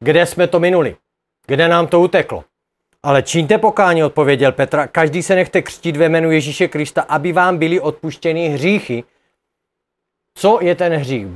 kde 0.03 0.25
jsme 0.25 0.47
to 0.47 0.59
minuli. 0.59 0.95
Kde 1.47 1.67
nám 1.67 1.87
to 1.87 1.99
uteklo. 1.99 2.43
Ale 3.03 3.23
čiňte 3.23 3.57
pokání, 3.57 4.03
odpověděl 4.03 4.51
Petra, 4.51 4.87
každý 4.87 5.23
se 5.23 5.35
nechte 5.35 5.61
křtít 5.61 5.97
ve 5.97 6.05
jménu 6.05 6.31
Ježíše 6.31 6.67
Krista, 6.67 7.01
aby 7.01 7.31
vám 7.31 7.57
byly 7.57 7.79
odpuštěny 7.79 8.49
hříchy. 8.49 9.03
Co 10.37 10.59
je 10.61 10.75
ten 10.75 10.93
hřích? 10.93 11.27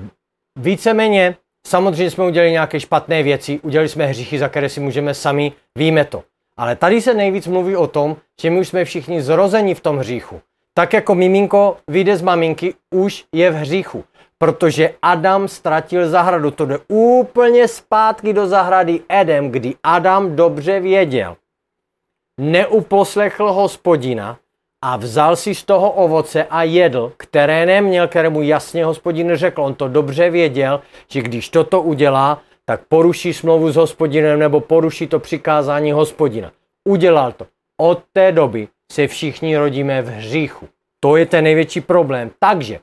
Víceméně, 0.60 1.36
samozřejmě 1.68 2.12
jsme 2.12 2.24
udělali 2.24 2.52
nějaké 2.52 2.80
špatné 2.80 3.24
věci, 3.24 3.60
udělali 3.60 3.90
jsme 3.90 4.06
hříchy, 4.06 4.40
za 4.40 4.50
které 4.50 4.70
si 4.70 4.80
můžeme 4.80 5.14
sami, 5.14 5.52
víme 5.78 6.06
to. 6.06 6.24
Ale 6.58 6.76
tady 6.76 7.02
se 7.02 7.14
nejvíc 7.14 7.48
mluví 7.48 7.76
o 7.76 7.88
tom, 7.88 8.18
že 8.42 8.50
my 8.50 8.60
už 8.60 8.68
jsme 8.68 8.86
všichni 8.86 9.22
zrozeni 9.22 9.76
v 9.76 9.80
tom 9.80 9.98
hříchu. 9.98 10.42
Tak 10.74 10.94
jako 10.94 11.16
miminko 11.16 11.78
vyjde 11.88 12.18
z 12.18 12.22
maminky, 12.22 12.74
už 12.94 13.26
je 13.34 13.52
v 13.52 13.56
hříchu. 13.56 14.04
Protože 14.38 14.96
Adam 15.02 15.48
ztratil 15.48 16.10
zahradu. 16.10 16.52
To 16.52 16.66
jde 16.66 16.80
úplně 16.88 17.68
zpátky 17.68 18.34
do 18.34 18.48
zahrady 18.48 19.00
Edem, 19.10 19.50
kdy 19.50 19.76
Adam 19.84 20.36
dobře 20.36 20.80
věděl, 20.80 21.38
neuposlechl 22.40 23.52
hospodina 23.52 24.40
a 24.84 24.98
vzal 24.98 25.36
si 25.36 25.56
z 25.56 25.64
toho 25.64 25.92
ovoce 25.92 26.44
a 26.44 26.64
jedl, 26.64 27.14
které 27.18 27.66
neměl, 27.66 28.08
kterému 28.08 28.42
jasně 28.42 28.86
hospodin 28.86 29.32
řekl. 29.36 29.62
On 29.62 29.74
to 29.74 29.88
dobře 29.88 30.30
věděl, 30.30 30.82
že 31.08 31.22
když 31.22 31.50
toto 31.50 31.82
udělá, 31.82 32.42
tak 32.66 32.82
poruší 32.88 33.34
smlouvu 33.34 33.72
s 33.72 33.76
hospodinem 33.76 34.40
nebo 34.40 34.60
poruší 34.60 35.08
to 35.08 35.20
přikázání 35.20 35.92
hospodina. 35.92 36.52
Udělal 36.84 37.32
to. 37.32 37.48
Od 37.78 38.04
té 38.14 38.32
doby 38.32 38.68
se 38.92 39.08
všichni 39.08 39.58
rodíme 39.58 40.02
v 40.02 40.08
hříchu. 40.08 40.68
To 41.00 41.16
je 41.16 41.26
ten 41.26 41.44
největší 41.44 41.82
problém. 41.82 42.32
Takže, 42.40 42.80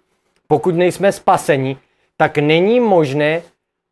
pokud 0.49 0.75
nejsme 0.75 1.13
spaseni, 1.13 1.77
tak 2.17 2.39
není 2.39 2.81
možné, 2.81 3.43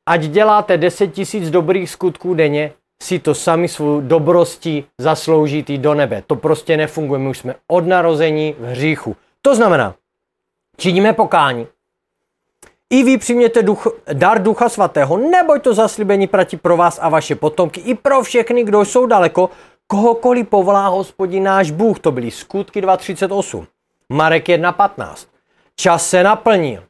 ať 0.06 0.20
děláte 0.20 0.76
10 0.76 1.06
tisíc 1.06 1.50
dobrých 1.50 1.90
skutků 1.90 2.34
denně, 2.34 2.72
si 3.02 3.18
to 3.18 3.34
sami 3.34 3.68
svou 3.68 4.00
dobrostí 4.00 4.84
zasloužit 4.98 5.68
do 5.68 5.94
nebe. 5.94 6.22
To 6.26 6.36
prostě 6.36 6.76
nefunguje. 6.76 7.18
My 7.20 7.28
už 7.28 7.38
jsme 7.38 7.54
od 7.66 7.86
narození 7.86 8.54
v 8.58 8.64
hříchu. 8.64 9.16
To 9.42 9.54
znamená, 9.54 9.94
činíme 10.76 11.12
pokání. 11.12 11.66
I 12.90 13.02
vy 13.02 13.18
přijměte 13.18 13.62
duch, 13.62 13.86
dar 14.12 14.42
Ducha 14.42 14.68
Svatého, 14.68 15.18
neboť 15.18 15.62
to 15.62 15.74
zaslíbení 15.74 16.26
platí 16.26 16.56
pro 16.56 16.76
vás 16.76 16.98
a 17.02 17.08
vaše 17.08 17.34
potomky, 17.34 17.80
i 17.80 17.94
pro 17.94 18.22
všechny, 18.22 18.64
kdo 18.64 18.84
jsou 18.84 19.06
daleko, 19.06 19.50
kohokoliv 19.86 20.48
povolá 20.48 20.88
hospodin 20.88 21.44
náš 21.44 21.70
Bůh. 21.70 21.98
To 22.00 22.12
byly 22.12 22.30
skutky 22.30 22.82
2.38. 22.82 23.66
Marek 24.08 24.46
1.15. 24.46 25.26
Čas 25.76 26.08
se 26.08 26.22
naplnil. 26.22 26.82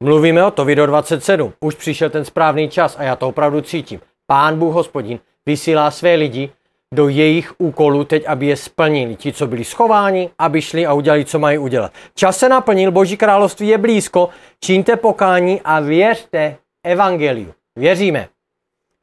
Mluvíme 0.00 0.44
o 0.44 0.50
to, 0.50 0.64
video 0.64 0.86
27. 0.86 1.52
Už 1.60 1.74
přišel 1.74 2.10
ten 2.10 2.24
správný 2.24 2.68
čas 2.68 2.96
a 2.98 3.02
já 3.02 3.16
to 3.16 3.28
opravdu 3.28 3.60
cítím. 3.60 4.00
Pán 4.26 4.58
Bůh 4.58 4.74
hospodin 4.74 5.18
vysílá 5.46 5.90
své 5.90 6.14
lidi 6.14 6.50
do 6.94 7.08
jejich 7.08 7.52
úkolů 7.58 8.04
teď, 8.04 8.24
aby 8.26 8.46
je 8.46 8.56
splnili. 8.56 9.16
Ti, 9.16 9.32
co 9.32 9.46
byli 9.46 9.64
schováni, 9.64 10.30
aby 10.38 10.62
šli 10.62 10.86
a 10.86 10.92
udělali, 10.92 11.24
co 11.24 11.38
mají 11.38 11.58
udělat. 11.58 11.92
Čas 12.14 12.38
se 12.38 12.48
naplnil, 12.48 12.90
Boží 12.90 13.16
království 13.16 13.68
je 13.68 13.78
blízko, 13.78 14.28
čiňte 14.60 14.96
pokání 14.96 15.60
a 15.64 15.80
věřte 15.80 16.56
evangeliu. 16.84 17.54
Věříme. 17.76 18.28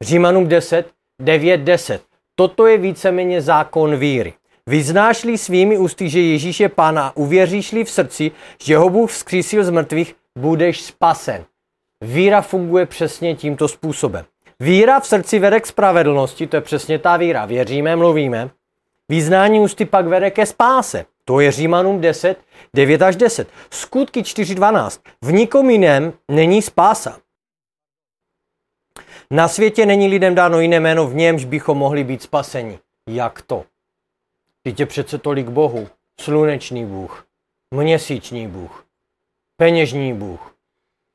Římanům 0.02 0.48
10, 0.48 0.90
9, 1.22 1.60
10. 1.60 2.02
Toto 2.34 2.66
je 2.66 2.78
víceméně 2.78 3.42
zákon 3.42 3.96
víry. 3.96 4.32
Vyznáš-li 4.66 5.38
svými 5.38 5.78
ústy, 5.78 6.08
že 6.08 6.20
Ježíš 6.20 6.60
je 6.60 6.68
Pán 6.68 6.98
a 6.98 7.16
uvěříš-li 7.16 7.84
v 7.84 7.90
srdci, 7.90 8.30
že 8.62 8.76
ho 8.76 8.90
Bůh 8.90 9.10
vzkřísil 9.10 9.64
z 9.64 9.70
mrtvých, 9.70 10.16
budeš 10.38 10.80
spasen. 10.80 11.44
Víra 12.00 12.42
funguje 12.42 12.86
přesně 12.86 13.34
tímto 13.34 13.68
způsobem. 13.68 14.24
Víra 14.60 15.00
v 15.00 15.06
srdci 15.06 15.38
vede 15.38 15.60
k 15.60 15.66
spravedlnosti, 15.66 16.46
to 16.46 16.56
je 16.56 16.60
přesně 16.60 16.98
ta 16.98 17.16
víra. 17.16 17.46
Věříme, 17.46 17.96
mluvíme. 17.96 18.50
Význání 19.08 19.60
ústy 19.60 19.84
pak 19.84 20.06
vede 20.06 20.30
ke 20.30 20.46
spáse. 20.46 21.06
To 21.24 21.40
je 21.40 21.52
Římanům 21.52 22.00
10, 22.00 22.38
9 22.74 23.02
až 23.02 23.16
10. 23.16 23.48
Skutky 23.70 24.22
4.12. 24.22 25.00
V 25.22 25.32
nikom 25.32 25.70
jiném 25.70 26.12
není 26.28 26.62
spása. 26.62 27.18
Na 29.30 29.48
světě 29.48 29.86
není 29.86 30.08
lidem 30.08 30.34
dáno 30.34 30.60
jiné 30.60 30.80
jméno, 30.80 31.06
v 31.06 31.14
němž 31.14 31.44
bychom 31.44 31.78
mohli 31.78 32.04
být 32.04 32.22
spaseni. 32.22 32.78
Jak 33.08 33.42
to? 33.42 33.64
Teď 34.62 34.80
je 34.80 34.86
přece 34.86 35.18
tolik 35.18 35.48
Bohu. 35.48 35.88
Slunečný 36.20 36.86
Bůh, 36.86 37.26
měsíční 37.74 38.48
Bůh, 38.48 38.86
peněžní 39.56 40.14
Bůh, 40.14 40.49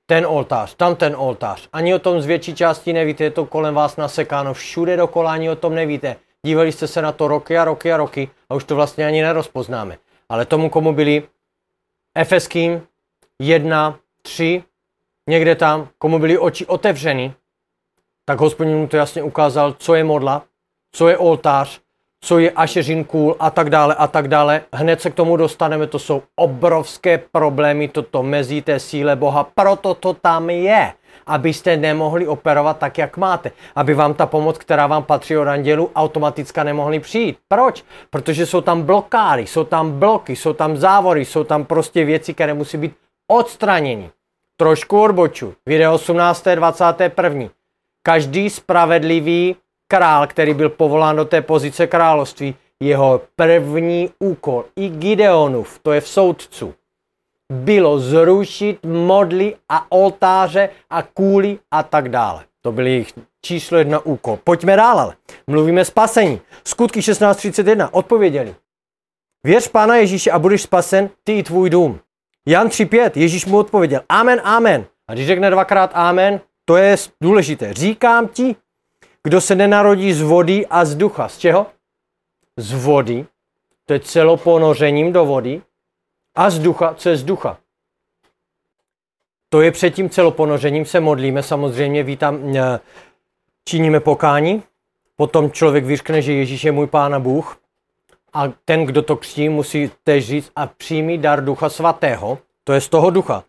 ten 0.06 0.26
oltář, 0.26 0.76
tam 0.76 0.96
ten 0.96 1.16
oltář. 1.16 1.70
Ani 1.74 1.96
o 1.96 2.00
tom 2.00 2.22
z 2.22 2.26
větší 2.26 2.56
části 2.56 2.94
nevíte, 2.94 3.24
je 3.24 3.32
to 3.32 3.46
kolem 3.46 3.76
vás 3.76 3.98
nasekáno, 3.98 4.54
všude 4.54 4.98
dokola 4.98 5.32
ani 5.32 5.50
o 5.50 5.56
tom 5.56 5.76
nevíte. 5.76 6.16
Dívali 6.46 6.72
jste 6.72 6.88
se 6.88 7.02
na 7.02 7.12
to 7.12 7.28
roky 7.28 7.58
a 7.58 7.66
roky 7.66 7.94
a 7.94 7.98
roky 7.98 8.30
a 8.50 8.56
už 8.56 8.64
to 8.64 8.76
vlastně 8.76 9.06
ani 9.06 9.22
nerozpoznáme. 9.22 9.98
Ale 10.30 10.46
tomu, 10.46 10.70
komu 10.70 10.94
byli 10.94 11.24
Efeským 12.18 12.88
1, 13.40 14.00
3, 14.22 14.64
někde 15.30 15.56
tam, 15.56 15.90
komu 15.98 16.20
byly 16.20 16.38
oči 16.38 16.66
otevřeny, 16.66 17.34
tak 18.26 18.40
hospodin 18.40 18.78
mu 18.78 18.88
to 18.88 18.98
jasně 18.98 19.24
ukázal, 19.24 19.74
co 19.74 19.96
je 19.96 20.04
modla, 20.04 20.44
co 20.92 21.10
je 21.10 21.18
oltář, 21.18 21.82
co 22.26 22.40
je 22.40 22.52
ašeřin 22.52 23.04
kůl 23.04 23.36
a 23.40 23.50
tak 23.50 23.70
dále 23.70 23.96
a 23.96 24.08
tak 24.08 24.28
dále. 24.28 24.62
Hned 24.74 25.02
se 25.02 25.10
k 25.10 25.14
tomu 25.14 25.38
dostaneme, 25.38 25.88
to 25.88 26.00
jsou 26.00 26.22
obrovské 26.36 27.18
problémy, 27.18 27.88
toto 27.88 28.24
mezí 28.24 28.62
té 28.62 28.80
síle 28.80 29.16
Boha, 29.16 29.44
proto 29.56 29.94
to 29.94 30.14
tam 30.14 30.50
je, 30.50 30.94
abyste 31.28 31.78
nemohli 31.78 32.28
operovat 32.28 32.78
tak, 32.78 32.98
jak 32.98 33.18
máte. 33.18 33.52
Aby 33.76 33.94
vám 33.94 34.14
ta 34.14 34.26
pomoc, 34.26 34.58
která 34.58 34.88
vám 34.88 35.04
patří 35.04 35.38
od 35.38 35.48
andělu, 35.48 35.92
automaticky 35.96 36.64
nemohli 36.64 37.00
přijít. 37.00 37.38
Proč? 37.48 37.84
Protože 38.10 38.46
jsou 38.46 38.62
tam 38.62 38.82
blokády, 38.82 39.48
jsou 39.48 39.64
tam 39.64 40.00
bloky, 40.00 40.36
jsou 40.36 40.54
tam 40.54 40.78
závory, 40.78 41.26
jsou 41.26 41.44
tam 41.44 41.66
prostě 41.66 42.06
věci, 42.06 42.34
které 42.34 42.54
musí 42.54 42.78
být 42.78 42.94
odstraněny. 43.32 44.10
Trošku 44.58 45.02
odboču. 45.02 45.54
Video 45.66 45.94
18. 45.94 46.46
21. 46.56 47.50
Každý 48.04 48.50
spravedlivý 48.50 49.56
král, 49.88 50.28
který 50.28 50.54
byl 50.54 50.70
povolán 50.70 51.16
do 51.16 51.26
té 51.26 51.42
pozice 51.42 51.88
království, 51.88 52.56
jeho 52.80 53.22
první 53.36 54.10
úkol, 54.20 54.66
i 54.76 54.90
Gideonův, 54.90 55.80
to 55.80 55.92
je 55.92 56.02
v 56.02 56.08
soudcu, 56.08 56.74
bylo 57.54 58.00
zrušit 58.00 58.80
modly 58.86 59.56
a 59.70 59.92
oltáře 59.92 60.70
a 60.90 61.02
kůly 61.02 61.60
a 61.72 61.84
tak 61.84 62.10
dále. 62.10 62.44
To 62.62 62.72
byl 62.72 62.88
jejich 62.88 63.14
číslo 63.42 63.78
jedna 63.78 64.06
úkol. 64.06 64.40
Pojďme 64.44 64.76
dál, 64.76 65.00
ale 65.00 65.16
mluvíme 65.48 65.86
spasení. 65.86 66.42
Skutky 66.64 67.00
16.31 67.00 67.90
odpověděli. 67.92 68.56
Věř 69.44 69.68
Pána 69.68 69.96
Ježíše 69.96 70.32
a 70.32 70.40
budeš 70.40 70.62
spasen, 70.62 71.10
ty 71.24 71.38
i 71.38 71.44
tvůj 71.44 71.70
dům. 71.70 72.00
Jan 72.48 72.68
3.5, 72.68 73.12
Ježíš 73.16 73.46
mu 73.46 73.58
odpověděl, 73.58 74.02
amen, 74.10 74.42
amen. 74.44 74.86
A 75.08 75.14
když 75.14 75.28
řekne 75.28 75.50
dvakrát 75.50 75.92
amen, 75.94 76.42
to 76.66 76.78
je 76.78 76.96
důležité. 77.22 77.74
Říkám 77.74 78.28
ti, 78.28 78.56
kdo 79.26 79.42
se 79.42 79.56
nenarodí 79.56 80.14
z 80.14 80.22
vody 80.22 80.68
a 80.70 80.86
z 80.86 80.96
ducha. 80.96 81.28
Z 81.28 81.38
čeho? 81.38 81.66
Z 82.58 82.74
vody. 82.74 83.26
To 83.86 83.94
je 83.94 84.00
celoponořením 84.00 85.14
do 85.14 85.26
vody. 85.26 85.62
A 86.36 86.50
z 86.50 86.60
ducha, 86.60 86.94
co 86.94 87.10
je 87.10 87.18
z 87.18 87.24
ducha? 87.24 87.58
To 89.50 89.62
je 89.62 89.72
před 89.72 89.92
tím 89.92 90.10
celoponořením, 90.10 90.86
se 90.86 91.00
modlíme, 91.00 91.44
samozřejmě 91.44 92.04
vítám, 92.04 92.56
eh, 92.56 92.80
činíme 93.66 94.00
pokání, 94.00 94.64
potom 95.16 95.52
člověk 95.52 95.86
vyřkne, 95.86 96.22
že 96.22 96.34
Ježíš 96.34 96.64
je 96.64 96.72
můj 96.72 96.88
Pán 96.88 97.16
a 97.16 97.20
Bůh 97.20 97.58
a 98.34 98.54
ten, 98.66 98.86
kdo 98.86 99.02
to 99.02 99.16
křtí, 99.16 99.50
musí 99.50 99.92
tež 100.04 100.28
říct 100.28 100.52
a 100.56 100.68
přijmí 100.68 101.18
dar 101.18 101.46
Ducha 101.46 101.70
Svatého, 101.70 102.38
to 102.64 102.74
je 102.74 102.82
z 102.82 102.90
toho 102.90 103.10
ducha. 103.10 103.44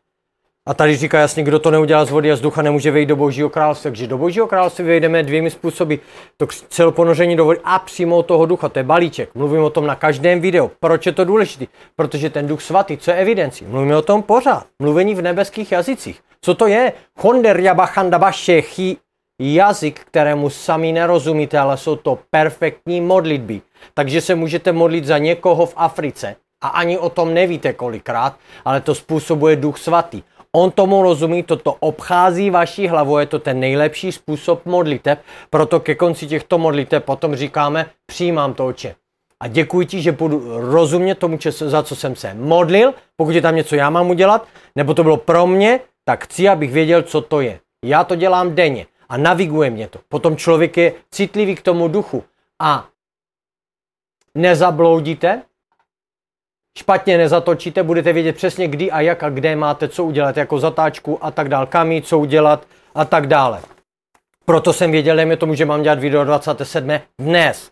A 0.67 0.75
tady 0.75 0.97
říká 0.97 1.19
jasně, 1.19 1.43
kdo 1.43 1.59
to 1.59 1.71
neudělá 1.71 2.05
z 2.05 2.11
vody 2.11 2.33
a 2.33 2.37
z 2.37 2.41
ducha, 2.41 2.63
nemůže 2.63 2.91
vejít 2.91 3.09
do 3.09 3.17
Božího 3.17 3.51
království. 3.51 3.91
Takže 3.91 4.07
do 4.07 4.19
Božího 4.19 4.47
království 4.47 4.85
vejdeme 4.85 5.23
dvěmi 5.23 5.51
způsoby. 5.51 5.95
To 6.37 6.47
celoponoření 6.69 7.37
do 7.37 7.45
vody 7.45 7.61
a 7.65 7.79
přímo 7.79 8.23
toho 8.23 8.47
ducha, 8.47 8.69
to 8.69 8.79
je 8.79 8.83
balíček. 8.83 9.35
Mluvím 9.35 9.63
o 9.63 9.71
tom 9.71 9.87
na 9.87 9.95
každém 9.95 10.41
videu. 10.41 10.71
Proč 10.81 11.07
je 11.07 11.13
to 11.13 11.25
důležité? 11.25 11.67
Protože 11.97 12.31
ten 12.31 12.47
duch 12.47 12.63
svatý, 12.63 12.97
co 12.97 13.11
je 13.11 13.17
evidenci? 13.17 13.65
Mluvíme 13.65 13.97
o 13.97 14.03
tom 14.03 14.23
pořád. 14.23 14.67
Mluvení 14.83 15.15
v 15.15 15.23
nebeských 15.23 15.73
jazycích. 15.73 16.21
Co 16.41 16.55
to 16.55 16.67
je? 16.67 16.93
Honder 17.17 17.61
jabachandabašechi 17.61 18.97
jazyk, 19.41 20.01
kterému 20.01 20.51
sami 20.51 20.93
nerozumíte, 20.93 21.59
ale 21.59 21.77
jsou 21.77 21.97
to 21.97 22.19
perfektní 22.31 23.01
modlitby. 23.01 23.61
Takže 23.95 24.21
se 24.21 24.35
můžete 24.35 24.73
modlit 24.73 25.05
za 25.05 25.19
někoho 25.19 25.67
v 25.67 25.75
Africe 25.77 26.37
a 26.61 26.69
ani 26.69 26.99
o 26.99 27.09
tom 27.09 27.35
nevíte 27.35 27.73
kolikrát, 27.73 28.37
ale 28.65 28.81
to 28.81 28.95
způsobuje 28.95 29.57
duch 29.57 29.79
svatý. 29.79 30.23
On 30.57 30.71
tomu 30.71 31.03
rozumí, 31.03 31.43
toto 31.43 31.77
obchází 31.81 32.51
vaší 32.51 32.89
hlavu, 32.89 33.19
je 33.19 33.27
to 33.27 33.39
ten 33.39 33.61
nejlepší 33.61 34.13
způsob 34.13 34.67
modliteb, 34.67 35.21
proto 35.51 35.81
ke 35.81 35.95
konci 35.95 36.27
těchto 36.27 36.59
modliteb 36.59 37.05
potom 37.05 37.37
říkáme, 37.37 37.91
přijímám 38.07 38.55
to 38.55 38.67
oče. 38.67 38.95
A 39.41 39.49
děkuji 39.49 39.87
ti, 39.87 40.03
že 40.03 40.13
budu 40.13 40.61
rozumět 40.71 41.15
tomu, 41.15 41.39
za 41.51 41.83
co 41.83 41.97
jsem 41.97 42.17
se 42.17 42.35
modlil, 42.35 42.95
pokud 43.17 43.31
je 43.35 43.43
tam 43.43 43.57
něco 43.57 43.77
já 43.77 43.91
mám 43.91 44.11
udělat, 44.11 44.49
nebo 44.77 44.95
to 44.95 45.03
bylo 45.03 45.17
pro 45.17 45.47
mě, 45.47 45.81
tak 46.05 46.25
chci, 46.25 46.49
abych 46.49 46.73
věděl, 46.73 47.03
co 47.03 47.21
to 47.21 47.41
je. 47.41 47.61
Já 47.85 48.05
to 48.05 48.17
dělám 48.17 48.55
denně 48.55 48.87
a 49.09 49.17
naviguje 49.17 49.71
mě 49.71 49.89
to. 49.89 49.99
Potom 50.09 50.37
člověk 50.37 50.77
je 50.77 50.93
citlivý 51.11 51.55
k 51.55 51.63
tomu 51.63 51.89
duchu 51.89 52.25
a 52.61 52.89
nezabloudíte, 54.35 55.43
špatně 56.79 57.19
nezatočíte, 57.19 57.83
budete 57.83 58.13
vědět 58.13 58.37
přesně 58.37 58.69
kdy 58.69 58.91
a 58.91 59.01
jak 59.01 59.23
a 59.23 59.31
kde 59.31 59.57
máte 59.57 59.89
co 59.89 60.05
udělat, 60.05 60.37
jako 60.37 60.59
zatáčku 60.59 61.25
a 61.25 61.31
tak 61.31 61.49
dále, 61.49 61.67
kam 61.67 61.93
jít, 61.93 62.07
co 62.07 62.19
udělat 62.19 62.67
a 62.95 63.05
tak 63.05 63.27
dále. 63.27 63.61
Proto 64.45 64.73
jsem 64.73 64.91
věděl, 64.91 65.17
dejme 65.17 65.37
tomu, 65.37 65.55
že 65.55 65.65
mám 65.65 65.83
dělat 65.83 65.99
video 65.99 66.25
27. 66.25 67.01
dnes. 67.19 67.71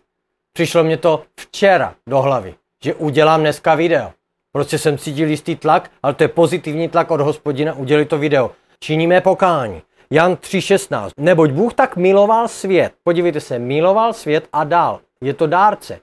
Přišlo 0.53 0.83
mě 0.83 0.97
to 0.97 1.23
včera 1.39 1.95
do 2.09 2.21
hlavy, 2.21 2.55
že 2.83 2.93
udělám 2.93 3.39
dneska 3.39 3.75
video. 3.75 4.11
Prostě 4.51 4.77
jsem 4.77 4.97
cítil 4.97 5.29
jistý 5.29 5.55
tlak, 5.55 5.91
ale 6.03 6.13
to 6.13 6.23
je 6.23 6.27
pozitivní 6.27 6.89
tlak 6.89 7.11
od 7.11 7.21
hospodina, 7.21 7.73
udělit 7.73 8.09
to 8.09 8.17
video. 8.17 8.51
Činíme 8.79 9.21
pokání. 9.21 9.81
Jan 10.11 10.33
3.16. 10.33 11.09
Neboť 11.17 11.51
Bůh 11.51 11.73
tak 11.73 11.95
miloval 11.95 12.47
svět. 12.47 12.93
Podívejte 13.03 13.39
se, 13.39 13.59
miloval 13.59 14.13
svět 14.13 14.47
a 14.53 14.63
dal. 14.63 14.99
Je 15.23 15.33
to 15.33 15.47
dárce 15.47 15.99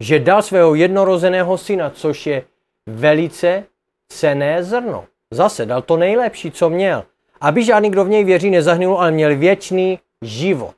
že 0.00 0.18
dal 0.18 0.42
svého 0.42 0.74
jednorozeného 0.74 1.58
syna, 1.58 1.90
což 1.90 2.26
je 2.26 2.44
velice 2.86 3.64
cené 4.08 4.64
zrno. 4.64 5.04
Zase 5.30 5.66
dal 5.66 5.82
to 5.82 5.96
nejlepší, 5.96 6.50
co 6.50 6.70
měl. 6.70 7.04
Aby 7.40 7.64
žádný, 7.64 7.90
kdo 7.90 8.04
v 8.04 8.08
něj 8.08 8.24
věří, 8.24 8.50
nezahnul, 8.50 8.98
ale 8.98 9.10
měl 9.10 9.36
věčný 9.36 9.98
život. 10.22 10.74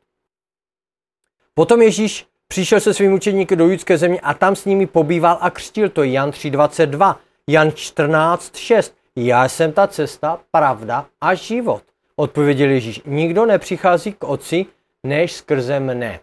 Potom 1.54 1.82
Ježíš 1.82 2.26
přišel 2.48 2.80
se 2.80 2.94
svým 2.94 3.12
učeníky 3.12 3.56
do 3.56 3.68
judské 3.68 3.98
země 3.98 4.20
a 4.20 4.34
tam 4.34 4.56
s 4.56 4.64
nimi 4.64 4.86
pobýval 4.86 5.38
a 5.40 5.50
křtil. 5.50 5.88
To 5.88 6.02
je 6.02 6.12
Jan 6.12 6.30
3.22, 6.30 7.16
Jan 7.48 7.68
14.6. 7.68 8.92
Já 9.16 9.48
jsem 9.48 9.72
ta 9.72 9.86
cesta, 9.86 10.40
pravda 10.50 11.06
a 11.20 11.34
život. 11.34 11.82
Odpověděl 12.16 12.70
Ježíš. 12.70 13.00
Nikdo 13.06 13.46
nepřichází 13.46 14.12
k 14.12 14.24
otci, 14.24 14.66
než 15.04 15.32
skrze 15.32 15.80
mne. 15.80 16.20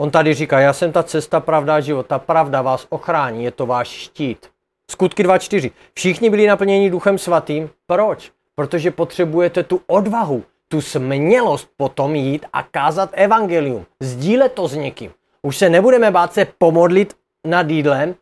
On 0.00 0.10
tady 0.10 0.34
říká, 0.34 0.60
já 0.60 0.72
jsem 0.72 0.92
ta 0.92 1.02
cesta, 1.02 1.40
pravda 1.40 1.74
a 1.74 1.80
život. 1.80 2.06
Ta 2.06 2.18
pravda 2.18 2.62
vás 2.62 2.86
ochrání, 2.88 3.44
je 3.44 3.50
to 3.50 3.66
váš 3.66 3.88
štít. 3.88 4.48
Skutky 4.90 5.24
2.4. 5.24 5.70
Všichni 5.94 6.30
byli 6.30 6.46
naplněni 6.46 6.90
duchem 6.90 7.18
svatým. 7.18 7.70
Proč? 7.86 8.30
Protože 8.54 8.90
potřebujete 8.90 9.62
tu 9.62 9.80
odvahu, 9.86 10.44
tu 10.68 10.80
smělost 10.80 11.68
potom 11.76 12.14
jít 12.14 12.46
a 12.52 12.62
kázat 12.62 13.10
evangelium. 13.12 13.86
Sdílet 14.00 14.52
to 14.52 14.68
s 14.68 14.74
někým. 14.74 15.10
Už 15.42 15.56
se 15.56 15.70
nebudeme 15.70 16.10
bát 16.10 16.32
se 16.34 16.46
pomodlit 16.58 17.16
nad 17.44 17.70
jídlem 17.70 18.14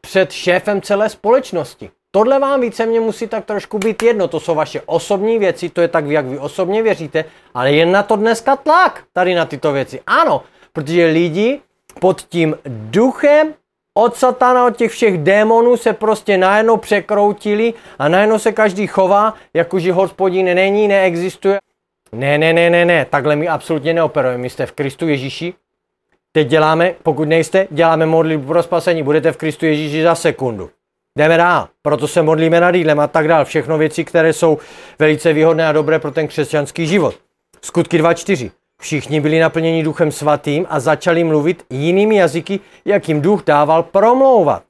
před 0.00 0.32
šéfem 0.32 0.82
celé 0.82 1.08
společnosti. 1.08 1.90
Tohle 2.10 2.38
vám 2.38 2.60
víceméně 2.60 3.00
musí 3.00 3.26
tak 3.26 3.44
trošku 3.44 3.78
být 3.78 4.02
jedno, 4.02 4.28
to 4.28 4.40
jsou 4.40 4.54
vaše 4.54 4.80
osobní 4.86 5.38
věci, 5.38 5.68
to 5.68 5.80
je 5.80 5.88
tak, 5.88 6.06
jak 6.06 6.26
vy 6.26 6.38
osobně 6.38 6.82
věříte, 6.82 7.24
ale 7.54 7.72
je 7.72 7.86
na 7.86 8.02
to 8.02 8.16
dneska 8.16 8.56
tlak 8.56 9.04
tady 9.12 9.34
na 9.34 9.44
tyto 9.44 9.72
věci. 9.72 10.00
Ano, 10.06 10.42
Protože 10.76 11.06
lidi 11.06 11.60
pod 12.00 12.22
tím 12.22 12.56
duchem 12.66 13.54
od 13.94 14.16
satana, 14.16 14.66
od 14.66 14.76
těch 14.76 14.90
všech 14.90 15.18
démonů 15.18 15.76
se 15.76 15.92
prostě 15.92 16.38
najednou 16.38 16.76
překroutili 16.76 17.74
a 17.98 18.08
najednou 18.08 18.38
se 18.38 18.52
každý 18.52 18.86
chová, 18.86 19.34
jakože 19.54 19.92
hospodin 19.92 20.46
není, 20.46 20.88
neexistuje. 20.88 21.58
Ne, 22.12 22.38
ne, 22.38 22.52
ne, 22.52 22.70
ne, 22.70 22.84
ne, 22.84 23.04
takhle 23.10 23.36
my 23.36 23.48
absolutně 23.48 23.94
neoperujeme. 23.94 24.42
My 24.42 24.50
jste 24.50 24.66
v 24.66 24.72
Kristu 24.72 25.08
Ježíši. 25.08 25.54
Teď 26.32 26.48
děláme, 26.48 26.94
pokud 27.02 27.28
nejste, 27.28 27.66
děláme 27.70 28.06
modlitbu 28.06 28.46
pro 28.46 28.62
spasení. 28.62 29.02
Budete 29.02 29.32
v 29.32 29.36
Kristu 29.36 29.66
Ježíši 29.66 30.02
za 30.02 30.14
sekundu. 30.14 30.70
Jdeme 31.18 31.36
dál. 31.36 31.68
Proto 31.82 32.08
se 32.08 32.22
modlíme 32.22 32.60
nad 32.60 32.74
jídlem 32.74 33.00
a 33.00 33.06
tak 33.06 33.28
dál. 33.28 33.44
Všechno 33.44 33.78
věci, 33.78 34.04
které 34.04 34.32
jsou 34.32 34.58
velice 34.98 35.32
výhodné 35.32 35.68
a 35.68 35.72
dobré 35.72 35.98
pro 35.98 36.10
ten 36.10 36.28
křesťanský 36.28 36.86
život. 36.86 37.14
Skutky 37.62 37.98
2.4. 38.02 38.50
Všichni 38.80 39.20
byli 39.20 39.38
naplněni 39.38 39.82
duchem 39.82 40.12
svatým 40.12 40.66
a 40.68 40.80
začali 40.80 41.24
mluvit 41.24 41.64
jinými 41.70 42.16
jazyky, 42.16 42.60
jak 42.84 43.08
jim 43.08 43.20
duch 43.20 43.42
dával 43.46 43.82
promlouvat. 43.82 44.62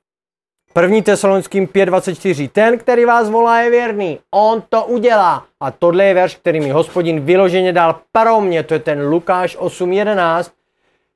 První 0.73 1.03
tesalonickým 1.03 1.67
5.24. 1.67 2.49
Ten, 2.49 2.79
který 2.79 3.05
vás 3.05 3.31
volá, 3.31 3.61
je 3.61 3.71
věrný. 3.71 4.19
On 4.31 4.63
to 4.69 4.85
udělá. 4.85 5.45
A 5.61 5.71
tohle 5.71 6.05
je 6.05 6.15
verš, 6.15 6.35
který 6.35 6.61
mi 6.61 6.71
hospodin 6.71 7.21
vyloženě 7.21 7.73
dal 7.73 8.01
pro 8.13 8.41
mě. 8.41 8.63
To 8.63 8.75
je 8.75 8.81
ten 8.81 9.09
Lukáš 9.09 9.57
8.11, 9.57 10.51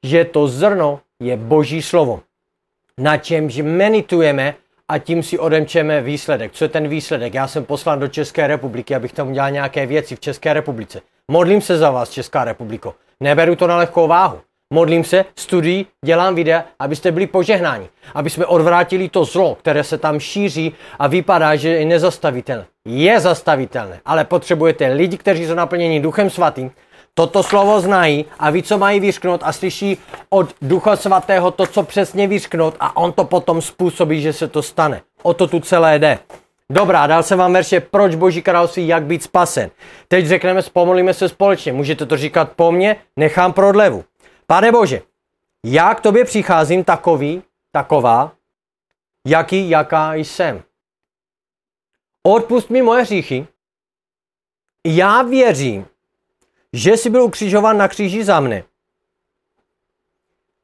že 0.05 0.25
to 0.25 0.49
zrno 0.49 1.01
je 1.23 1.37
boží 1.37 1.83
slovo. 1.83 2.21
Na 2.99 3.17
čemž 3.17 3.57
meditujeme 3.57 4.55
a 4.89 4.99
tím 4.99 5.23
si 5.23 5.39
odemčeme 5.39 6.03
výsledek. 6.03 6.53
Co 6.53 6.65
je 6.65 6.69
ten 6.69 6.89
výsledek? 6.89 7.35
Já 7.35 7.49
jsem 7.49 7.65
poslán 7.65 8.01
do 8.01 8.09
České 8.09 8.47
republiky, 8.47 8.95
abych 8.95 9.13
tam 9.13 9.29
udělal 9.29 9.51
nějaké 9.51 9.87
věci 9.87 10.17
v 10.17 10.21
České 10.21 10.53
republice. 10.53 11.01
Modlím 11.31 11.61
se 11.61 11.79
za 11.79 11.91
vás, 11.91 12.11
Česká 12.11 12.45
republiko. 12.45 12.95
Neberu 13.21 13.57
to 13.57 13.67
na 13.67 13.77
lehkou 13.77 14.09
váhu. 14.09 14.41
Modlím 14.73 15.05
se, 15.05 15.25
studuji, 15.37 15.87
dělám 16.05 16.35
videa, 16.35 16.65
abyste 16.79 17.13
byli 17.13 17.27
požehnáni. 17.27 17.89
Aby 18.15 18.31
jsme 18.31 18.47
odvrátili 18.47 19.09
to 19.09 19.25
zlo, 19.25 19.55
které 19.55 19.85
se 19.85 19.99
tam 19.99 20.21
šíří 20.21 20.75
a 20.99 21.07
vypadá, 21.07 21.57
že 21.57 21.69
je 21.69 21.85
nezastavitelné. 21.85 22.67
Je 22.85 23.21
zastavitelné, 23.21 24.01
ale 24.05 24.25
potřebujete 24.25 24.87
lidi, 24.87 25.19
kteří 25.19 25.47
jsou 25.47 25.55
naplněni 25.55 26.01
Duchem 26.01 26.31
Svatým, 26.31 26.71
toto 27.15 27.43
slovo 27.43 27.81
znají 27.81 28.25
a 28.39 28.51
ví, 28.51 28.63
co 28.63 28.79
mají 28.79 29.01
vyřknout 29.01 29.41
a 29.45 29.53
slyší 29.53 29.99
od 30.31 30.55
Ducha 30.63 30.97
Svatého 30.97 31.51
to, 31.51 31.67
co 31.67 31.83
přesně 31.83 32.29
vyřknout 32.29 32.77
a 32.81 32.97
on 32.97 33.13
to 33.13 33.25
potom 33.25 33.63
způsobí, 33.63 34.23
že 34.23 34.33
se 34.33 34.49
to 34.49 34.63
stane. 34.63 35.03
O 35.23 35.35
to 35.35 35.47
tu 35.47 35.61
celé 35.61 35.99
jde. 35.99 36.19
Dobrá, 36.71 37.07
dal 37.07 37.23
jsem 37.23 37.39
vám 37.39 37.53
verše 37.53 37.81
Proč 37.81 38.15
Boží 38.15 38.43
království, 38.43 38.89
jak 38.89 39.05
být 39.05 39.23
spasen. 39.23 39.71
Teď 40.09 40.27
řekneme, 40.27 40.63
pomolíme 40.73 41.15
se 41.15 41.29
společně. 41.29 41.73
Můžete 41.73 42.07
to 42.07 42.17
říkat 42.17 42.53
po 42.53 42.73
mně, 42.73 42.97
nechám 43.17 43.53
prodlevu. 43.53 44.05
Pane 44.47 44.73
Bože, 44.73 45.03
já 45.67 45.95
k 45.95 46.01
tobě 46.01 46.25
přicházím 46.25 46.85
takový, 46.85 47.43
taková, 47.73 48.33
jaký, 49.27 49.71
jaká 49.71 50.15
jsem. 50.15 50.63
Odpust 52.23 52.71
mi 52.71 52.83
moje 52.83 53.03
hříchy. 53.03 53.47
Já 54.87 55.23
věřím, 55.23 55.87
že 56.73 56.97
jsi 56.97 57.11
byl 57.11 57.23
ukřižován 57.23 57.79
na 57.79 57.89
kříži 57.89 58.25
za 58.25 58.41
mne 58.41 58.63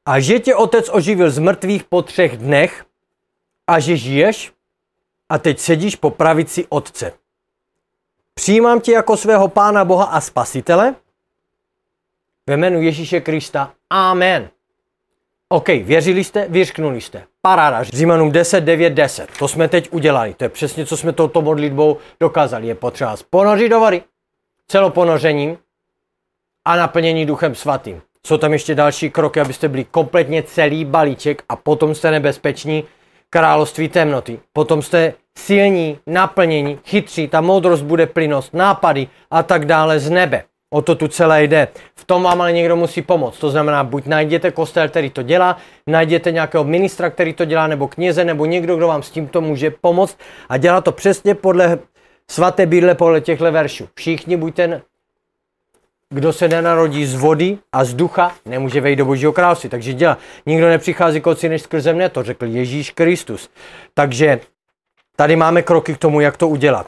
a 0.05 0.19
že 0.19 0.39
tě 0.39 0.55
otec 0.55 0.89
oživil 0.93 1.31
z 1.31 1.39
mrtvých 1.39 1.83
po 1.83 2.01
třech 2.01 2.37
dnech 2.37 2.85
a 3.67 3.79
že 3.79 3.97
žiješ 3.97 4.56
a 5.29 5.37
teď 5.37 5.59
sedíš 5.59 5.95
po 5.95 6.09
pravici 6.09 6.65
Otce. 6.69 7.13
Přijímám 8.33 8.81
tě 8.81 8.91
jako 8.91 9.17
svého 9.17 9.47
Pána 9.47 9.85
Boha 9.85 10.05
a 10.05 10.21
Spasitele 10.21 10.95
ve 12.47 12.57
jménu 12.57 12.81
Ježíše 12.81 13.21
Krista. 13.21 13.73
Amen. 13.89 14.49
OK, 15.49 15.67
věřili 15.67 16.23
jste, 16.23 16.47
vyřknuli 16.49 17.01
jste. 17.01 17.23
Paráda. 17.41 17.83
Římanům 17.83 18.31
10, 18.31 18.61
9, 18.61 18.89
10. 18.89 19.29
To 19.39 19.47
jsme 19.47 19.67
teď 19.67 19.89
udělali. 19.91 20.33
To 20.33 20.43
je 20.43 20.49
přesně, 20.49 20.85
co 20.85 20.97
jsme 20.97 21.13
touto 21.13 21.41
modlitbou 21.41 21.97
dokázali. 22.19 22.67
Je 22.67 22.75
potřeba 22.75 23.15
ponořit 23.29 23.69
do 23.69 23.79
vody 23.79 24.03
celoponořením 24.67 25.57
a 26.65 26.75
naplnění 26.75 27.25
duchem 27.25 27.55
svatým. 27.55 28.01
Jsou 28.25 28.37
tam 28.37 28.53
ještě 28.53 28.75
další 28.75 29.09
kroky, 29.09 29.41
abyste 29.41 29.67
byli 29.67 29.83
kompletně 29.83 30.43
celý 30.43 30.85
balíček 30.85 31.43
a 31.49 31.55
potom 31.55 31.95
jste 31.95 32.11
nebezpeční 32.11 32.83
království 33.29 33.89
temnoty. 33.89 34.39
Potom 34.53 34.81
jste 34.81 35.13
silní, 35.37 35.99
naplnění, 36.07 36.79
chytří, 36.85 37.27
ta 37.27 37.41
moudrost 37.41 37.83
bude 37.83 38.05
plynost, 38.05 38.53
nápady 38.53 39.07
a 39.31 39.43
tak 39.43 39.65
dále 39.65 39.99
z 39.99 40.09
nebe. 40.09 40.43
O 40.73 40.81
to 40.81 40.95
tu 40.95 41.07
celé 41.07 41.43
jde. 41.43 41.67
V 41.95 42.05
tom 42.05 42.23
vám 42.23 42.41
ale 42.41 42.53
někdo 42.53 42.75
musí 42.75 43.01
pomoct. 43.01 43.39
To 43.39 43.49
znamená, 43.49 43.83
buď 43.83 44.05
najděte 44.05 44.51
kostel, 44.51 44.89
který 44.89 45.09
to 45.09 45.23
dělá, 45.23 45.57
najděte 45.87 46.31
nějakého 46.31 46.63
ministra, 46.63 47.09
který 47.09 47.33
to 47.33 47.45
dělá, 47.45 47.67
nebo 47.67 47.87
kněze, 47.87 48.25
nebo 48.25 48.45
někdo, 48.45 48.75
kdo 48.75 48.87
vám 48.87 49.03
s 49.03 49.11
tímto 49.11 49.41
může 49.41 49.71
pomoct 49.71 50.17
a 50.49 50.57
dělá 50.57 50.81
to 50.81 50.91
přesně 50.91 51.35
podle 51.35 51.79
svaté 52.31 52.65
bídle, 52.65 52.95
podle 52.95 53.21
těchto 53.21 53.51
veršů. 53.51 53.87
Všichni 53.95 54.37
buďte 54.37 54.81
kdo 56.09 56.33
se 56.33 56.47
nenarodí 56.47 57.05
z 57.05 57.15
vody 57.15 57.57
a 57.71 57.83
z 57.83 57.93
ducha, 57.93 58.31
nemůže 58.45 58.81
vejít 58.81 58.99
do 58.99 59.05
božího 59.05 59.33
království. 59.33 59.69
Takže 59.69 59.93
dělá. 59.93 60.17
Nikdo 60.45 60.67
nepřichází 60.67 61.21
k 61.21 61.27
otci 61.27 61.49
než 61.49 61.61
skrze 61.61 61.93
mne, 61.93 62.09
to 62.09 62.23
řekl 62.23 62.45
Ježíš 62.45 62.91
Kristus. 62.91 63.49
Takže 63.93 64.39
tady 65.15 65.35
máme 65.35 65.61
kroky 65.61 65.93
k 65.93 65.97
tomu, 65.97 66.21
jak 66.21 66.37
to 66.37 66.47
udělat. 66.47 66.87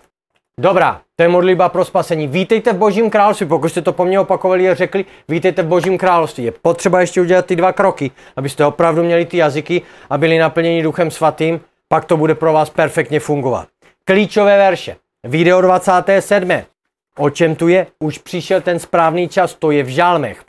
Dobrá, 0.59 1.01
to 1.15 1.23
je 1.23 1.29
modlitba 1.29 1.69
pro 1.69 1.85
spasení. 1.85 2.27
Vítejte 2.27 2.73
v 2.73 2.77
Božím 2.77 3.09
království. 3.09 3.47
Pokud 3.47 3.69
jste 3.69 3.81
to 3.81 3.93
po 3.93 4.05
mně 4.05 4.19
opakovali 4.19 4.69
a 4.69 4.75
řekli, 4.75 5.05
vítejte 5.27 5.63
v 5.63 5.67
Božím 5.67 5.97
království. 5.97 6.43
Je 6.43 6.51
potřeba 6.51 7.01
ještě 7.01 7.21
udělat 7.21 7.45
ty 7.45 7.55
dva 7.55 7.73
kroky, 7.73 8.11
abyste 8.35 8.65
opravdu 8.65 9.03
měli 9.03 9.25
ty 9.25 9.37
jazyky 9.37 9.81
a 10.09 10.17
byli 10.17 10.37
naplněni 10.37 10.83
Duchem 10.83 11.11
Svatým, 11.11 11.61
pak 11.87 12.05
to 12.05 12.17
bude 12.17 12.35
pro 12.35 12.53
vás 12.53 12.69
perfektně 12.69 13.19
fungovat. 13.19 13.67
Klíčové 14.05 14.57
verše. 14.57 14.95
Video 15.27 15.61
27. 15.61 16.78
O 17.19 17.29
čem 17.29 17.55
tu 17.55 17.67
je? 17.67 17.87
Už 17.99 18.17
přišel 18.17 18.61
ten 18.61 18.79
správný 18.79 19.29
čas, 19.29 19.53
to 19.53 19.71
je 19.71 19.83
v 19.83 19.87
žálmech. 19.87 20.43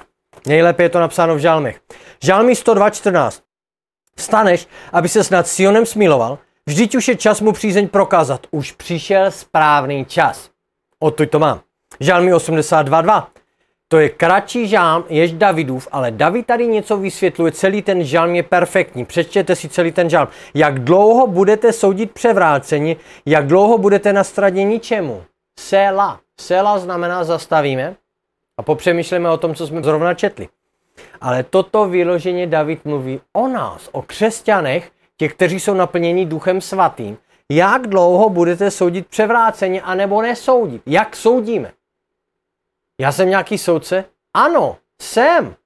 Nejlépe 0.47 0.83
je 0.83 0.89
to 0.89 1.01
napsáno 1.01 1.35
v 1.35 1.39
žálmech. 1.39 1.81
Žálmy 2.23 2.53
102.14. 2.53 3.41
Staneš, 4.19 4.67
aby 4.93 5.09
se 5.09 5.35
nad 5.35 5.49
Sionem 5.49 5.87
smiloval, 5.87 6.39
vždyť 6.67 6.95
už 6.95 7.09
je 7.09 7.17
čas 7.17 7.41
mu 7.41 7.53
přízeň 7.53 7.89
prokázat. 7.89 8.47
Už 8.51 8.73
přišel 8.73 9.31
správný 9.31 10.05
čas. 10.05 10.51
Odtud 10.99 11.31
to 11.31 11.39
mám. 11.39 11.61
Žálmy 12.01 12.35
82.2. 12.35 13.27
To 13.89 13.99
je 13.99 14.09
kratší 14.09 14.69
žálm, 14.69 15.05
jež 15.09 15.33
Davidův, 15.33 15.89
ale 15.93 16.11
David 16.11 16.47
tady 16.47 16.67
něco 16.67 16.97
vysvětluje, 16.97 17.53
celý 17.53 17.83
ten 17.83 18.05
žálm 18.05 18.35
je 18.35 18.43
perfektní. 18.43 19.05
Přečtěte 19.05 19.57
si 19.57 19.69
celý 19.69 19.93
ten 19.93 20.11
žálm. 20.11 20.29
Jak 20.55 20.79
dlouho 20.79 21.27
budete 21.27 21.73
soudit 21.73 22.13
převrácení, 22.13 22.97
jak 23.27 23.47
dlouho 23.47 23.79
budete 23.79 24.13
na 24.13 24.25
straně 24.25 24.65
ničemu? 24.65 25.23
Sela. 25.61 26.21
Sela 26.41 26.79
znamená 26.79 27.25
zastavíme 27.25 27.97
a 28.57 28.63
popřemýšlíme 28.63 29.31
o 29.31 29.37
tom, 29.37 29.55
co 29.55 29.67
jsme 29.67 29.83
zrovna 29.83 30.15
četli. 30.15 30.49
Ale 31.21 31.43
toto 31.43 31.89
vyloženě 31.89 32.47
David 32.47 32.85
mluví 32.85 33.21
o 33.33 33.49
nás, 33.49 33.89
o 33.93 34.03
křesťanech, 34.03 34.91
těch, 35.17 35.35
kteří 35.35 35.61
jsou 35.61 35.75
naplněni 35.75 36.27
duchem 36.27 36.61
svatým. 36.61 37.19
Jak 37.49 37.87
dlouho 37.87 38.31
budete 38.31 38.71
soudit 38.71 39.07
převráceně, 39.07 39.83
anebo 39.83 40.23
nesoudit? 40.23 40.83
Jak 40.87 41.17
soudíme? 41.17 41.73
Já 42.99 43.13
jsem 43.13 43.29
nějaký 43.29 43.59
soudce? 43.59 44.05
Ano, 44.35 44.77
jsem. 45.01 45.57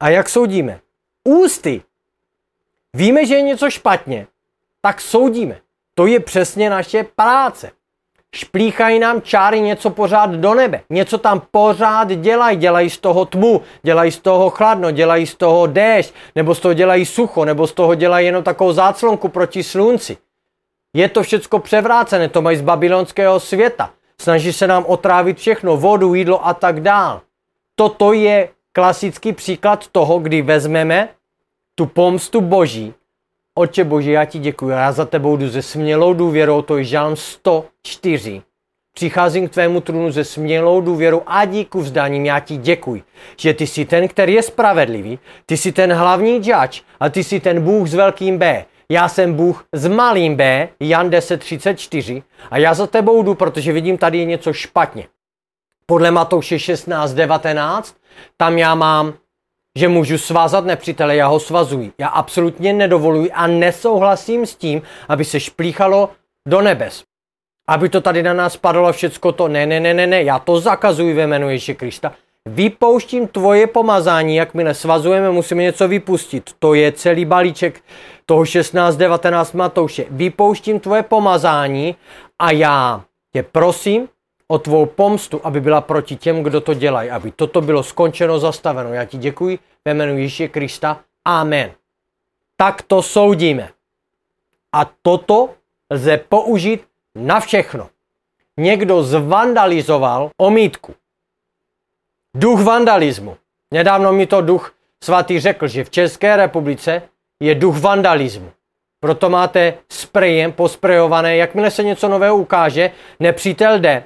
A 0.00 0.08
jak 0.08 0.28
soudíme? 0.28 0.80
Ústy. 1.24 1.82
Víme, 2.94 3.26
že 3.26 3.34
je 3.34 3.42
něco 3.42 3.70
špatně, 3.70 4.26
tak 4.80 5.00
soudíme. 5.00 5.60
To 5.94 6.06
je 6.06 6.20
přesně 6.20 6.70
naše 6.70 7.04
práce. 7.04 7.77
Šplíchají 8.34 8.98
nám 8.98 9.22
čáry 9.22 9.60
něco 9.60 9.90
pořád 9.90 10.30
do 10.30 10.54
nebe. 10.54 10.80
Něco 10.90 11.18
tam 11.18 11.42
pořád 11.50 12.08
dělají. 12.08 12.56
Dělají 12.56 12.90
z 12.90 12.98
toho 12.98 13.24
tmu, 13.24 13.62
dělají 13.82 14.12
z 14.12 14.18
toho 14.18 14.50
chladno, 14.50 14.90
dělají 14.90 15.26
z 15.26 15.34
toho 15.34 15.66
déšť, 15.66 16.14
nebo 16.34 16.54
z 16.54 16.60
toho 16.60 16.74
dělají 16.74 17.06
sucho, 17.06 17.44
nebo 17.44 17.66
z 17.66 17.72
toho 17.72 17.94
dělají 17.94 18.26
jenom 18.26 18.42
takovou 18.42 18.72
záclonku 18.72 19.28
proti 19.28 19.62
slunci. 19.62 20.16
Je 20.94 21.08
to 21.08 21.22
všecko 21.22 21.58
převrácené, 21.58 22.28
to 22.28 22.42
mají 22.42 22.56
z 22.56 22.60
babylonského 22.62 23.40
světa. 23.40 23.90
Snaží 24.20 24.52
se 24.52 24.66
nám 24.66 24.84
otrávit 24.86 25.38
všechno, 25.38 25.76
vodu, 25.76 26.14
jídlo 26.14 26.46
a 26.46 26.54
tak 26.54 26.80
dál. 26.80 27.20
Toto 27.74 28.12
je 28.12 28.48
klasický 28.72 29.32
příklad 29.32 29.86
toho, 29.88 30.18
kdy 30.18 30.42
vezmeme 30.42 31.08
tu 31.74 31.86
pomstu 31.86 32.40
boží. 32.40 32.94
Oče 33.58 33.84
boží, 33.84 34.10
já 34.10 34.24
ti 34.24 34.38
děkuji, 34.38 34.68
já 34.68 34.92
za 34.92 35.04
tebou 35.04 35.36
jdu 35.36 35.50
se 35.50 35.62
smělou 35.62 36.14
důvěrou, 36.14 36.62
to 36.62 36.76
je 36.76 36.84
žálm 36.84 37.16
104. 37.16 38.42
Přicházím 38.94 39.48
k 39.48 39.52
tvému 39.52 39.80
trůnu 39.80 40.12
se 40.12 40.24
smělou 40.24 40.80
důvěrou 40.80 41.22
a 41.26 41.44
díku 41.44 41.80
vzdáním, 41.80 42.26
já 42.26 42.40
ti 42.40 42.56
děkuji, 42.56 43.02
že 43.36 43.54
ty 43.54 43.66
jsi 43.66 43.84
ten, 43.84 44.08
který 44.08 44.32
je 44.34 44.42
spravedlivý, 44.42 45.18
ty 45.46 45.56
jsi 45.56 45.72
ten 45.72 45.92
hlavní 45.92 46.34
judge 46.34 46.80
a 47.00 47.08
ty 47.08 47.24
jsi 47.24 47.40
ten 47.40 47.60
Bůh 47.60 47.88
s 47.88 47.94
velkým 47.94 48.38
B. 48.38 48.64
Já 48.88 49.08
jsem 49.08 49.34
Bůh 49.34 49.64
s 49.72 49.88
malým 49.88 50.36
B, 50.36 50.68
Jan 50.80 51.10
10.34 51.10 52.22
a 52.50 52.58
já 52.58 52.74
za 52.74 52.86
tebou 52.86 53.22
jdu, 53.22 53.34
protože 53.34 53.72
vidím, 53.72 53.98
tady 53.98 54.18
je 54.18 54.24
něco 54.24 54.52
špatně. 54.52 55.06
Podle 55.86 56.10
Matouše 56.10 56.56
16.19, 56.56 57.82
tam 58.36 58.58
já 58.58 58.74
mám, 58.74 59.14
že 59.78 59.88
můžu 59.88 60.18
svázat 60.18 60.64
nepřítele, 60.64 61.16
já 61.16 61.26
ho 61.26 61.40
svazuji. 61.40 61.92
Já 61.98 62.08
absolutně 62.08 62.72
nedovoluji 62.72 63.32
a 63.32 63.46
nesouhlasím 63.46 64.46
s 64.46 64.54
tím, 64.54 64.82
aby 65.08 65.24
se 65.24 65.40
šplíchalo 65.40 66.10
do 66.48 66.60
nebes. 66.60 67.04
Aby 67.68 67.88
to 67.88 68.00
tady 68.00 68.22
na 68.22 68.34
nás 68.34 68.56
padalo 68.56 68.92
všecko 68.92 69.32
to, 69.32 69.48
ne, 69.48 69.66
ne, 69.66 69.80
ne, 69.80 69.94
ne, 69.94 70.06
ne, 70.06 70.22
já 70.22 70.38
to 70.38 70.60
zakazuji 70.60 71.14
ve 71.14 71.22
jménu 71.22 71.50
Ježíše 71.50 71.74
Krista. 71.74 72.12
Vypouštím 72.46 73.28
tvoje 73.28 73.66
pomazání, 73.66 74.36
jakmile 74.36 74.74
svazujeme, 74.74 75.30
musíme 75.30 75.62
něco 75.62 75.88
vypustit. 75.88 76.50
To 76.58 76.74
je 76.74 76.92
celý 76.92 77.24
balíček 77.24 77.80
toho 78.26 78.42
16.19 78.42 79.56
Matouše. 79.56 80.04
Vypouštím 80.10 80.80
tvoje 80.80 81.02
pomazání 81.02 81.96
a 82.38 82.50
já 82.50 83.02
tě 83.32 83.42
prosím 83.42 84.08
o 84.48 84.58
tvou 84.58 84.86
pomstu, 84.86 85.40
aby 85.44 85.60
byla 85.60 85.80
proti 85.80 86.16
těm, 86.16 86.42
kdo 86.42 86.60
to 86.60 86.74
dělají, 86.74 87.10
aby 87.10 87.30
toto 87.30 87.60
bylo 87.60 87.82
skončeno, 87.82 88.38
zastaveno. 88.38 88.94
Já 88.94 89.04
ti 89.04 89.18
děkuji 89.18 89.58
ve 89.84 89.94
jménu 89.94 90.18
Ježíše 90.18 90.48
Krista. 90.48 91.00
Amen. 91.24 91.72
Tak 92.56 92.82
to 92.82 93.02
soudíme. 93.02 93.70
A 94.72 94.90
toto 95.02 95.50
lze 95.90 96.16
použít 96.28 96.84
na 97.14 97.40
všechno. 97.40 97.88
Někdo 98.56 99.02
zvandalizoval 99.02 100.30
omítku. 100.36 100.94
Duch 102.34 102.62
vandalismu. 102.62 103.36
Nedávno 103.70 104.12
mi 104.12 104.26
to 104.26 104.40
duch 104.40 104.74
svatý 105.04 105.40
řekl, 105.40 105.68
že 105.68 105.84
v 105.84 105.90
České 105.90 106.36
republice 106.36 107.02
je 107.40 107.54
duch 107.54 107.78
vandalismu. 107.78 108.50
Proto 109.00 109.30
máte 109.30 109.74
sprejem 109.88 110.52
posprejované, 110.52 111.36
jakmile 111.36 111.70
se 111.70 111.82
něco 111.82 112.08
nového 112.08 112.36
ukáže, 112.36 112.90
nepřítel 113.20 113.78
jde 113.78 114.04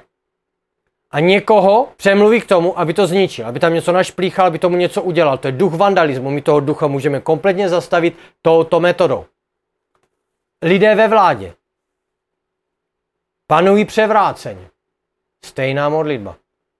a 1.13 1.19
někoho 1.19 1.87
přemluví 1.97 2.41
k 2.41 2.47
tomu, 2.47 2.79
aby 2.79 2.93
to 2.93 3.07
zničil, 3.07 3.47
aby 3.47 3.59
tam 3.59 3.73
něco 3.73 3.91
našplíchal, 3.91 4.47
aby 4.47 4.59
tomu 4.59 4.77
něco 4.77 5.01
udělal. 5.01 5.37
To 5.37 5.47
je 5.47 5.51
duch 5.51 5.73
vandalismu. 5.73 6.31
My 6.31 6.41
toho 6.41 6.59
ducha 6.59 6.87
můžeme 6.87 7.19
kompletně 7.19 7.69
zastavit 7.69 8.17
touto 8.41 8.79
metodou. 8.79 9.25
Lidé 10.61 10.95
ve 10.95 11.07
vládě 11.07 11.53
panují 13.47 13.85
převráceně. 13.85 14.69
Stejná 15.45 15.89
modlitba. 15.89 16.35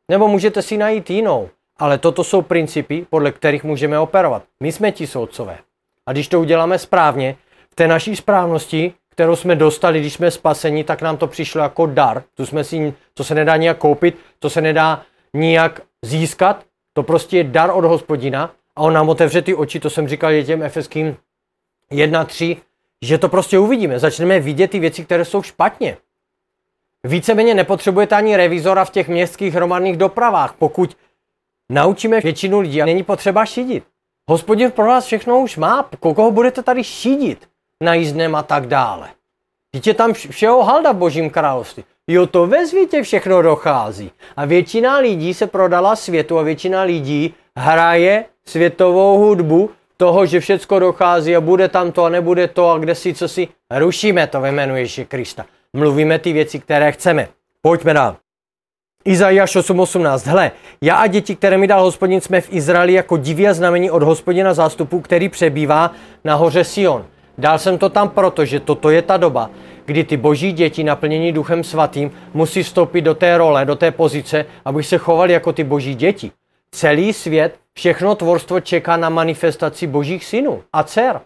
Nebo 0.09 0.27
můžete 0.27 0.61
si 0.61 0.77
najít 0.77 1.09
jinou. 1.09 1.49
Ale 1.77 1.97
toto 1.97 2.23
jsou 2.23 2.41
principy, 2.41 3.05
podle 3.09 3.31
kterých 3.31 3.63
můžeme 3.63 3.99
operovat. 3.99 4.43
My 4.59 4.71
jsme 4.71 4.91
ti 4.91 5.07
soudcové. 5.07 5.57
A 6.05 6.11
když 6.11 6.27
to 6.27 6.39
uděláme 6.39 6.79
správně, 6.79 7.35
v 7.69 7.75
té 7.75 7.87
naší 7.87 8.15
správnosti, 8.15 8.93
kterou 9.13 9.35
jsme 9.35 9.55
dostali, 9.55 9.99
když 9.99 10.13
jsme 10.13 10.31
spaseni, 10.31 10.83
tak 10.83 11.01
nám 11.01 11.17
to 11.17 11.27
přišlo 11.27 11.61
jako 11.61 11.85
dar. 11.85 12.23
To, 12.35 12.45
jsme 12.45 12.63
si, 12.63 12.93
to 13.13 13.23
se 13.23 13.35
nedá 13.35 13.57
nijak 13.57 13.77
koupit, 13.77 14.17
to 14.39 14.49
se 14.49 14.61
nedá 14.61 15.01
nijak 15.33 15.81
získat. 16.01 16.65
To 16.93 17.03
prostě 17.03 17.37
je 17.37 17.43
dar 17.43 17.69
od 17.73 17.85
hospodina 17.85 18.51
a 18.75 18.81
on 18.81 18.93
nám 18.93 19.09
otevře 19.09 19.41
ty 19.41 19.55
oči, 19.55 19.79
to 19.79 19.89
jsem 19.89 20.07
říkal 20.07 20.31
těm 20.45 20.63
efeským 20.63 21.17
1.3, 21.91 22.57
že 23.01 23.17
to 23.17 23.29
prostě 23.29 23.59
uvidíme. 23.59 23.99
Začneme 23.99 24.39
vidět 24.39 24.71
ty 24.71 24.79
věci, 24.79 25.05
které 25.05 25.25
jsou 25.25 25.41
špatně. 25.41 25.97
Víceméně 27.03 27.53
nepotřebujete 27.53 28.15
ani 28.15 28.37
revizora 28.37 28.85
v 28.85 28.89
těch 28.89 29.07
městských 29.07 29.53
hromadných 29.53 29.97
dopravách, 29.97 30.53
pokud 30.59 30.97
naučíme 31.69 32.21
většinu 32.21 32.59
lidí 32.59 32.81
a 32.81 32.85
není 32.85 33.03
potřeba 33.03 33.45
šidit. 33.45 33.83
Hospodin 34.29 34.71
pro 34.71 34.85
vás 34.85 35.05
všechno 35.05 35.39
už 35.39 35.57
má, 35.57 35.89
koho 35.99 36.31
budete 36.31 36.63
tady 36.63 36.83
šidit 36.83 37.52
na 37.83 37.93
jízdném 37.93 38.35
a 38.35 38.43
tak 38.43 38.67
dále. 38.67 39.09
Víte 39.73 39.93
tam 39.93 40.13
všeho 40.13 40.63
halda 40.63 40.91
v 40.91 40.97
božím 40.97 41.29
království. 41.29 41.83
Jo, 42.07 42.27
to 42.27 42.47
ve 42.47 42.67
světě 42.67 43.03
všechno 43.03 43.41
dochází. 43.41 44.11
A 44.35 44.45
většina 44.45 44.97
lidí 44.97 45.33
se 45.33 45.47
prodala 45.47 45.95
světu 45.95 46.39
a 46.39 46.41
většina 46.41 46.81
lidí 46.81 47.33
hraje 47.57 48.25
světovou 48.45 49.17
hudbu 49.17 49.69
toho, 49.97 50.25
že 50.25 50.39
všecko 50.39 50.79
dochází 50.79 51.35
a 51.35 51.41
bude 51.41 51.67
tam 51.67 51.91
to 51.91 52.03
a 52.03 52.09
nebude 52.09 52.47
to 52.47 52.69
a 52.69 52.77
kde 52.77 52.95
si 52.95 53.13
co 53.13 53.27
si. 53.27 53.47
Rušíme 53.71 54.27
to 54.27 54.41
ve 54.41 54.51
jménu 54.51 54.75
Ježíše 54.75 55.05
Krista 55.05 55.45
mluvíme 55.73 56.19
ty 56.19 56.33
věci, 56.33 56.59
které 56.59 56.91
chceme. 56.91 57.27
Pojďme 57.61 57.93
dál. 57.93 58.15
Izajáš 59.05 59.55
8.18. 59.55 60.31
Hle, 60.31 60.51
já 60.81 60.95
a 60.95 61.07
děti, 61.07 61.35
které 61.35 61.57
mi 61.57 61.67
dal 61.67 61.83
hospodin, 61.83 62.21
jsme 62.21 62.41
v 62.41 62.53
Izraeli 62.53 62.93
jako 62.93 63.17
diví 63.17 63.47
a 63.47 63.53
znamení 63.53 63.91
od 63.91 64.03
hospodina 64.03 64.53
zástupu, 64.53 65.01
který 65.01 65.29
přebývá 65.29 65.91
na 66.23 66.35
hoře 66.35 66.63
Sion. 66.63 67.05
Dal 67.37 67.59
jsem 67.59 67.77
to 67.77 67.89
tam 67.89 68.09
proto, 68.09 68.45
že 68.45 68.59
toto 68.59 68.89
je 68.89 69.01
ta 69.01 69.17
doba, 69.17 69.49
kdy 69.85 70.03
ty 70.03 70.17
boží 70.17 70.51
děti 70.51 70.83
naplnění 70.83 71.31
duchem 71.31 71.63
svatým 71.63 72.11
musí 72.33 72.63
vstoupit 72.63 73.01
do 73.01 73.15
té 73.15 73.37
role, 73.37 73.65
do 73.65 73.75
té 73.75 73.91
pozice, 73.91 74.45
aby 74.65 74.83
se 74.83 74.97
chovali 74.97 75.33
jako 75.33 75.53
ty 75.53 75.63
boží 75.63 75.95
děti. 75.95 76.31
Celý 76.71 77.13
svět, 77.13 77.55
všechno 77.73 78.15
tvorstvo 78.15 78.59
čeká 78.59 78.97
na 78.97 79.09
manifestaci 79.09 79.87
božích 79.87 80.25
synů 80.25 80.63
a 80.73 80.83
dcer. 80.83 81.21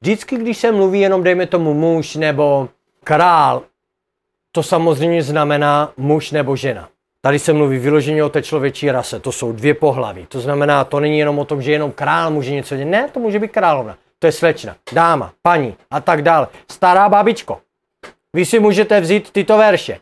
Vždycky, 0.00 0.36
když 0.36 0.58
se 0.58 0.72
mluví 0.72 1.00
jenom, 1.00 1.22
dejme 1.22 1.46
tomu, 1.46 1.74
muž 1.74 2.16
nebo 2.16 2.68
král, 3.04 3.62
to 4.52 4.62
samozřejmě 4.62 5.22
znamená 5.22 5.92
muž 5.96 6.30
nebo 6.30 6.56
žena. 6.56 6.88
Tady 7.20 7.38
se 7.38 7.52
mluví 7.52 7.78
vyloženě 7.78 8.24
o 8.24 8.28
té 8.28 8.42
člověčí 8.42 8.90
rase. 8.90 9.20
To 9.20 9.32
jsou 9.32 9.52
dvě 9.52 9.74
pohlaví. 9.74 10.26
To 10.28 10.40
znamená, 10.40 10.84
to 10.84 11.00
není 11.00 11.18
jenom 11.18 11.38
o 11.38 11.44
tom, 11.44 11.62
že 11.62 11.72
jenom 11.72 11.92
král 11.92 12.30
může 12.30 12.50
něco 12.50 12.76
dělat. 12.76 12.90
Ne, 12.90 13.08
to 13.12 13.20
může 13.20 13.38
být 13.38 13.52
královna. 13.52 13.96
To 14.22 14.26
je 14.26 14.32
slečna, 14.32 14.76
dáma, 14.92 15.32
paní 15.42 15.74
a 15.90 16.00
tak 16.00 16.22
dále. 16.22 16.48
Stará 16.70 17.08
babičko. 17.08 17.60
Vy 18.32 18.46
si 18.46 18.60
můžete 18.60 19.00
vzít 19.00 19.30
tyto 19.30 19.58
verše 19.58 19.98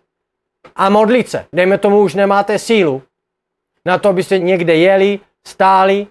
a 0.77 0.91
modlit 0.91 1.29
se. 1.29 1.47
Dejme 1.53 1.79
tomu, 1.79 2.01
už 2.01 2.15
nemáte 2.15 2.59
sílu 2.59 3.03
na 3.85 3.99
to, 3.99 4.09
abyste 4.09 4.39
někde 4.39 4.77
jeli, 4.77 5.21
stáli, 5.47 6.07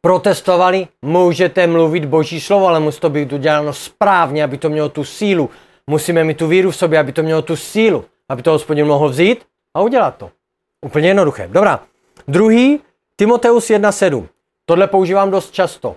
protestovali. 0.00 0.88
Můžete 1.02 1.66
mluvit 1.66 2.04
boží 2.04 2.40
slovo, 2.40 2.66
ale 2.66 2.80
musí 2.80 3.00
to 3.00 3.10
být 3.10 3.32
uděláno 3.32 3.72
správně, 3.72 4.44
aby 4.44 4.58
to 4.58 4.68
mělo 4.68 4.88
tu 4.88 5.04
sílu 5.04 5.50
Musíme 5.86 6.24
mít 6.24 6.38
tu 6.38 6.46
víru 6.46 6.70
v 6.70 6.76
sobě, 6.76 6.98
aby 6.98 7.12
to 7.12 7.22
mělo 7.22 7.42
tu 7.42 7.56
sílu, 7.56 8.04
aby 8.28 8.42
to 8.42 8.50
hospodin 8.50 8.86
mohl 8.86 9.08
vzít 9.08 9.46
a 9.74 9.80
udělat 9.80 10.16
to. 10.16 10.30
Úplně 10.86 11.08
jednoduché. 11.08 11.48
Dobrá. 11.48 11.80
Druhý, 12.28 12.80
Timoteus 13.16 13.70
1.7. 13.70 14.28
Tohle 14.64 14.86
používám 14.86 15.30
dost 15.30 15.50
často. 15.50 15.96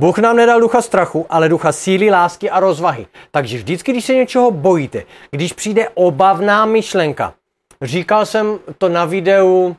Bůh 0.00 0.18
nám 0.18 0.36
nedal 0.36 0.60
ducha 0.60 0.82
strachu, 0.82 1.26
ale 1.30 1.48
ducha 1.48 1.72
síly, 1.72 2.10
lásky 2.10 2.50
a 2.50 2.60
rozvahy. 2.60 3.06
Takže 3.30 3.58
vždycky, 3.58 3.92
když 3.92 4.04
se 4.04 4.14
něčeho 4.14 4.50
bojíte, 4.50 5.02
když 5.30 5.52
přijde 5.52 5.88
obavná 5.88 6.66
myšlenka, 6.66 7.34
říkal 7.82 8.26
jsem 8.26 8.58
to 8.78 8.88
na 8.88 9.04
videu, 9.04 9.76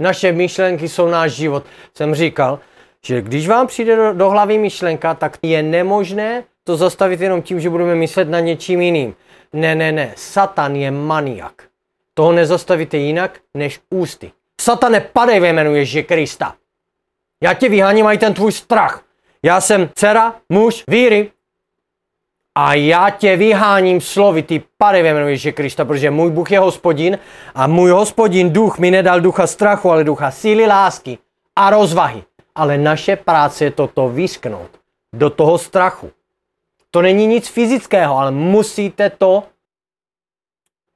naše 0.00 0.32
myšlenky 0.32 0.88
jsou 0.88 1.08
náš 1.08 1.32
život, 1.32 1.64
jsem 1.94 2.14
říkal, 2.14 2.58
že 3.06 3.22
když 3.22 3.48
vám 3.48 3.66
přijde 3.66 3.96
do, 3.96 4.12
do 4.12 4.30
hlavy 4.30 4.58
myšlenka, 4.58 5.14
tak 5.14 5.38
je 5.42 5.62
nemožné 5.62 6.44
to 6.64 6.76
zastavit 6.76 7.20
jenom 7.20 7.42
tím, 7.42 7.60
že 7.60 7.70
budeme 7.70 7.94
myslet 7.94 8.28
na 8.28 8.40
něčím 8.40 8.80
jiným. 8.80 9.14
Ne, 9.52 9.74
ne, 9.74 9.92
ne, 9.92 10.14
Satan 10.16 10.76
je 10.76 10.90
maniak. 10.90 11.62
Toho 12.14 12.32
nezastavíte 12.32 12.96
jinak 12.96 13.40
než 13.54 13.80
ústy. 13.90 14.32
Satane, 14.60 15.00
padej 15.00 15.40
ve 15.40 15.48
jménu 15.48 15.74
Ježíše 15.74 16.02
Krista. 16.02 16.54
Já 17.42 17.54
tě 17.54 17.68
vyháním 17.68 18.06
i 18.06 18.18
ten 18.18 18.34
tvůj 18.34 18.52
strach. 18.52 19.04
Já 19.42 19.60
jsem 19.60 19.90
dcera, 19.94 20.40
muž 20.48 20.84
víry 20.88 21.32
a 22.54 22.74
já 22.74 23.10
tě 23.10 23.36
vyháním 23.36 24.00
slovy, 24.00 24.42
ty 24.42 24.62
padej 24.78 25.02
ve 25.02 25.10
jménu 25.10 25.28
Ježíše 25.28 25.52
Krista, 25.52 25.84
protože 25.84 26.10
můj 26.10 26.30
Bůh 26.30 26.50
je 26.50 26.58
hospodin 26.58 27.18
a 27.54 27.66
můj 27.66 27.90
hospodin 27.90 28.52
duch 28.52 28.78
mi 28.78 28.90
nedal 28.90 29.20
ducha 29.20 29.46
strachu, 29.46 29.90
ale 29.90 30.04
ducha 30.04 30.30
síly, 30.30 30.66
lásky 30.66 31.18
a 31.56 31.70
rozvahy. 31.70 32.24
Ale 32.54 32.78
naše 32.78 33.16
práce 33.16 33.64
je 33.64 33.70
toto 33.70 34.08
vysknout 34.08 34.70
do 35.12 35.30
toho 35.30 35.58
strachu. 35.58 36.10
To 36.90 37.02
není 37.02 37.26
nic 37.26 37.48
fyzického, 37.48 38.18
ale 38.18 38.30
musíte 38.30 39.10
to, 39.10 39.44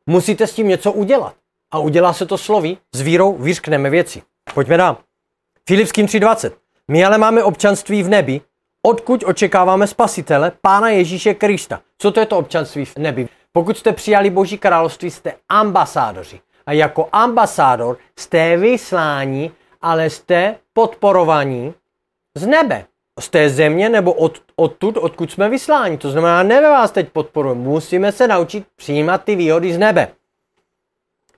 musíte 0.07 0.47
s 0.47 0.55
tím 0.55 0.69
něco 0.69 0.93
udělat. 0.93 1.35
A 1.71 1.79
udělá 1.79 2.13
se 2.13 2.27
to 2.27 2.39
slovy, 2.39 2.77
s 2.93 3.01
vírou 3.01 3.37
vyřkneme 3.37 3.91
věci. 3.91 4.23
Pojďme 4.55 4.77
dál. 4.77 4.97
Filipským 5.69 6.07
3.20. 6.07 6.66
My 6.91 7.05
ale 7.05 7.19
máme 7.19 7.45
občanství 7.45 8.03
v 8.03 8.09
nebi, 8.09 8.41
odkud 8.83 9.25
očekáváme 9.27 9.87
spasitele, 9.87 10.53
Pána 10.61 10.89
Ježíše 10.89 11.35
Krista. 11.35 11.81
Co 11.99 12.11
to 12.11 12.21
je 12.21 12.27
to 12.27 12.39
občanství 12.39 12.85
v 12.85 12.97
nebi? 12.97 13.29
Pokud 13.53 13.79
jste 13.79 13.93
přijali 13.93 14.31
Boží 14.31 14.59
království, 14.59 15.11
jste 15.11 15.35
ambasádoři. 15.49 16.41
A 16.67 16.73
jako 16.73 17.09
ambasádor 17.13 17.99
jste 18.19 18.57
vyslání, 18.57 19.53
ale 19.83 20.11
jste 20.11 20.57
podporovaní 20.73 21.75
z 22.35 22.47
nebe. 22.47 22.85
Z 23.21 23.29
té 23.29 23.51
země 23.51 23.89
nebo 23.89 24.13
od, 24.13 24.43
odtud, 24.57 24.97
odkud 24.97 25.31
jsme 25.31 25.49
vysláni. 25.49 25.99
To 25.99 26.11
znamená, 26.11 26.43
nebe 26.43 26.69
vás 26.69 26.91
teď 26.91 27.09
podporuje. 27.09 27.55
Musíme 27.55 28.13
se 28.13 28.29
naučit 28.29 28.67
přijímat 28.77 29.25
ty 29.25 29.37
výhody 29.37 29.75
z 29.75 29.79
nebe. 29.79 30.09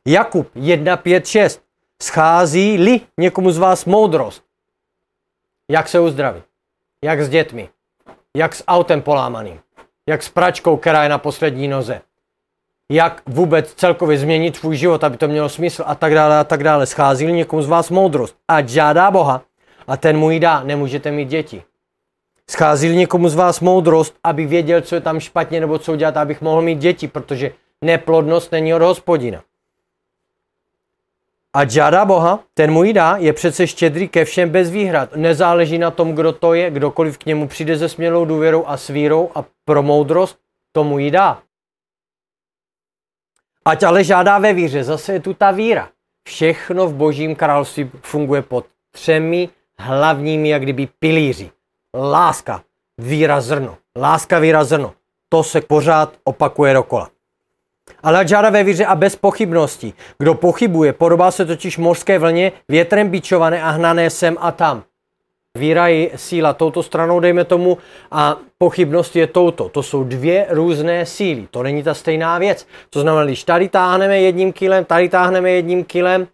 Jakub 0.06 0.48
1, 0.54 0.96
5, 0.96 1.26
6. 1.26 1.62
Schází-li 2.02 3.00
někomu 3.18 3.50
z 3.50 3.58
vás 3.58 3.84
moudrost, 3.84 4.42
jak 5.70 5.88
se 5.88 6.00
uzdravit, 6.00 6.44
jak 7.04 7.22
s 7.22 7.28
dětmi, 7.28 7.68
jak 8.36 8.54
s 8.54 8.64
autem 8.68 9.02
polámaným, 9.02 9.60
jak 10.08 10.22
s 10.22 10.28
pračkou, 10.28 10.76
která 10.76 11.02
je 11.02 11.08
na 11.08 11.18
poslední 11.18 11.68
noze, 11.68 12.00
jak 12.92 13.22
vůbec 13.26 13.74
celkově 13.74 14.18
změnit 14.18 14.56
svůj 14.56 14.76
život, 14.76 15.04
aby 15.04 15.16
to 15.16 15.28
mělo 15.28 15.48
smysl? 15.48 15.84
A 15.86 15.94
tak 15.94 16.14
dále 16.14 16.38
a 16.38 16.44
tak 16.44 16.64
dále. 16.64 16.86
Schází 16.86 17.32
někomu 17.32 17.62
z 17.62 17.68
vás 17.68 17.90
moudrost, 17.90 18.36
a 18.48 18.66
žádá 18.66 19.10
Boha 19.10 19.42
a 19.86 19.96
ten 19.96 20.16
mu 20.16 20.30
ji 20.30 20.40
dá, 20.40 20.62
nemůžete 20.62 21.10
mít 21.10 21.28
děti. 21.28 21.62
Schází 22.50 22.96
někomu 22.96 23.28
z 23.28 23.34
vás 23.34 23.60
moudrost, 23.60 24.14
aby 24.24 24.46
věděl, 24.46 24.80
co 24.80 24.94
je 24.94 25.00
tam 25.00 25.20
špatně 25.20 25.60
nebo 25.60 25.78
co 25.78 25.92
udělat, 25.92 26.16
abych 26.16 26.40
mohl 26.40 26.62
mít 26.62 26.78
děti, 26.78 27.08
protože 27.08 27.52
neplodnost 27.82 28.52
není 28.52 28.74
od 28.74 28.82
hospodina 28.82 29.42
a 31.56 31.68
žádá 31.68 32.04
Boha, 32.04 32.40
ten 32.54 32.70
mu 32.70 32.84
ji 32.84 32.92
dá, 32.92 33.16
je 33.16 33.32
přece 33.32 33.66
štědrý 33.66 34.08
ke 34.08 34.24
všem 34.24 34.50
bez 34.50 34.70
výhrad. 34.70 35.16
Nezáleží 35.16 35.78
na 35.78 35.90
tom, 35.90 36.14
kdo 36.14 36.32
to 36.32 36.54
je, 36.54 36.70
kdokoliv 36.70 37.18
k 37.18 37.26
němu 37.26 37.48
přijde 37.48 37.78
se 37.78 37.88
smělou 37.88 38.24
důvěrou 38.24 38.66
a 38.66 38.76
svírou 38.76 39.30
a 39.34 39.44
pro 39.64 39.82
moudrost, 39.82 40.38
tomu 40.72 40.98
ji 40.98 41.10
dá. 41.10 41.42
Ať 43.64 43.82
ale 43.82 44.04
žádá 44.04 44.38
ve 44.38 44.52
víře, 44.52 44.84
zase 44.84 45.12
je 45.12 45.20
tu 45.20 45.34
ta 45.34 45.50
víra. 45.50 45.88
Všechno 46.28 46.86
v 46.86 46.94
božím 46.94 47.36
království 47.36 47.90
funguje 48.02 48.42
pod 48.42 48.66
třemi 48.90 49.48
hlavními, 49.78 50.48
jak 50.48 50.62
kdyby 50.62 50.88
pilíři. 50.98 51.50
Láska, 51.94 52.62
víra, 52.98 53.40
zrno. 53.40 53.76
Láska, 53.96 54.38
víra, 54.38 54.64
zrno. 54.64 54.94
To 55.28 55.42
se 55.44 55.60
pořád 55.60 56.12
opakuje 56.24 56.74
dokola 56.74 57.10
ale 58.02 58.28
žádá 58.28 58.50
ve 58.50 58.64
víře 58.64 58.86
a 58.86 58.94
bez 58.94 59.16
pochybností. 59.16 59.94
Kdo 60.18 60.34
pochybuje, 60.34 60.92
podobá 60.92 61.30
se 61.30 61.44
totiž 61.44 61.78
mořské 61.78 62.18
vlně, 62.18 62.52
větrem 62.68 63.08
bičované 63.08 63.62
a 63.62 63.70
hnané 63.70 64.10
sem 64.10 64.36
a 64.40 64.52
tam. 64.52 64.82
Víra 65.58 65.88
je 65.88 66.10
síla 66.16 66.52
touto 66.52 66.82
stranou, 66.82 67.20
dejme 67.20 67.44
tomu, 67.44 67.78
a 68.10 68.36
pochybnost 68.58 69.16
je 69.16 69.26
touto. 69.26 69.68
To 69.68 69.82
jsou 69.82 70.04
dvě 70.04 70.46
různé 70.50 71.06
síly. 71.06 71.48
To 71.50 71.62
není 71.62 71.82
ta 71.82 71.94
stejná 71.94 72.38
věc. 72.38 72.66
To 72.90 73.00
znamená, 73.00 73.24
když 73.24 73.44
tady 73.44 73.68
táhneme 73.68 74.20
jedním 74.20 74.52
kilem, 74.52 74.84
tady 74.84 75.08
táhneme 75.08 75.50
jedním 75.50 75.84
kilem, 75.84 76.28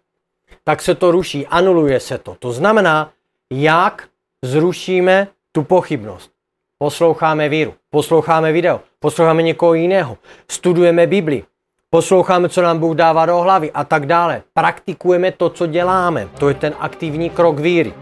tak 0.63 0.81
se 0.81 0.95
to 0.95 1.11
ruší, 1.11 1.47
anuluje 1.47 1.99
se 1.99 2.17
to. 2.17 2.35
To 2.39 2.51
znamená, 2.51 3.11
jak 3.51 4.07
zrušíme 4.43 5.27
tu 5.51 5.63
pochybnost. 5.63 6.34
Posloucháme 6.77 7.49
víru, 7.49 7.73
posloucháme 7.89 8.51
video, 8.51 8.81
posloucháme 8.99 9.41
někoho 9.41 9.73
jiného, 9.73 10.17
studujeme 10.51 11.07
Bibli, 11.07 11.43
posloucháme, 11.89 12.49
co 12.49 12.61
nám 12.61 12.79
Bůh 12.79 12.95
dává 12.95 13.25
do 13.25 13.37
hlavy 13.37 13.71
a 13.71 13.83
tak 13.83 14.05
dále. 14.05 14.41
Praktikujeme 14.53 15.31
to, 15.31 15.49
co 15.49 15.67
děláme. 15.67 16.27
To 16.39 16.49
je 16.49 16.53
ten 16.55 16.73
aktivní 16.79 17.29
krok 17.29 17.59
víry. 17.59 17.93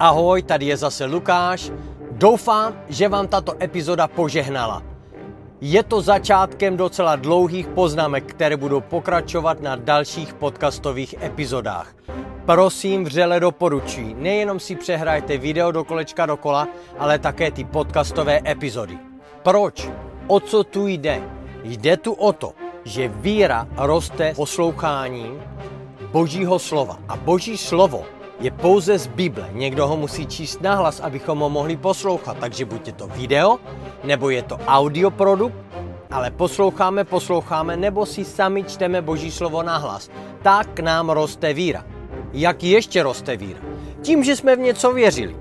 Ahoj, 0.00 0.42
tady 0.42 0.66
je 0.66 0.76
zase 0.76 1.04
Lukáš. 1.04 1.70
Doufám, 2.10 2.74
že 2.88 3.08
vám 3.08 3.28
tato 3.28 3.62
epizoda 3.62 4.08
požehnala. 4.08 4.89
Je 5.60 5.82
to 5.82 6.00
začátkem 6.00 6.76
docela 6.76 7.16
dlouhých 7.16 7.68
poznámek, 7.68 8.24
které 8.24 8.56
budou 8.56 8.80
pokračovat 8.80 9.60
na 9.60 9.76
dalších 9.76 10.34
podcastových 10.34 11.14
epizodách. 11.22 11.94
Prosím, 12.46 13.04
vřele 13.04 13.40
doporučuji, 13.40 14.14
nejenom 14.14 14.60
si 14.60 14.76
přehrajte 14.76 15.38
video 15.38 15.72
do 15.72 15.84
kolečka 15.84 16.26
dokola, 16.26 16.68
ale 16.98 17.18
také 17.18 17.50
ty 17.50 17.64
podcastové 17.64 18.40
epizody. 18.46 18.98
Proč? 19.42 19.90
O 20.26 20.40
co 20.40 20.64
tu 20.64 20.86
jde? 20.86 21.22
Jde 21.64 21.96
tu 21.96 22.12
o 22.12 22.32
to, 22.32 22.52
že 22.84 23.08
víra 23.08 23.68
roste 23.76 24.34
posloucháním 24.34 25.42
Božího 26.12 26.58
slova. 26.58 26.98
A 27.08 27.16
Boží 27.16 27.56
slovo 27.56 28.04
je 28.40 28.50
pouze 28.50 28.98
z 28.98 29.06
Bible. 29.06 29.48
Někdo 29.52 29.86
ho 29.86 29.96
musí 29.96 30.26
číst 30.26 30.60
nahlas, 30.60 31.00
abychom 31.00 31.38
ho 31.38 31.50
mohli 31.50 31.76
poslouchat. 31.76 32.36
Takže 32.40 32.64
buď 32.64 32.86
je 32.86 32.92
to 32.92 33.06
video, 33.06 33.58
nebo 34.04 34.30
je 34.30 34.42
to 34.42 34.58
audio 34.66 35.10
produkt, 35.10 35.54
ale 36.10 36.30
posloucháme, 36.30 37.04
posloucháme, 37.04 37.76
nebo 37.76 38.06
si 38.06 38.24
sami 38.24 38.64
čteme 38.64 39.02
Boží 39.02 39.30
slovo 39.30 39.62
nahlas. 39.62 40.10
Tak 40.42 40.80
nám 40.80 41.10
roste 41.10 41.52
víra. 41.52 41.84
Jak 42.32 42.62
ještě 42.62 43.02
roste 43.02 43.36
víra? 43.36 43.60
Tím, 44.02 44.24
že 44.24 44.36
jsme 44.36 44.56
v 44.56 44.58
něco 44.58 44.92
věřili. 44.92 45.36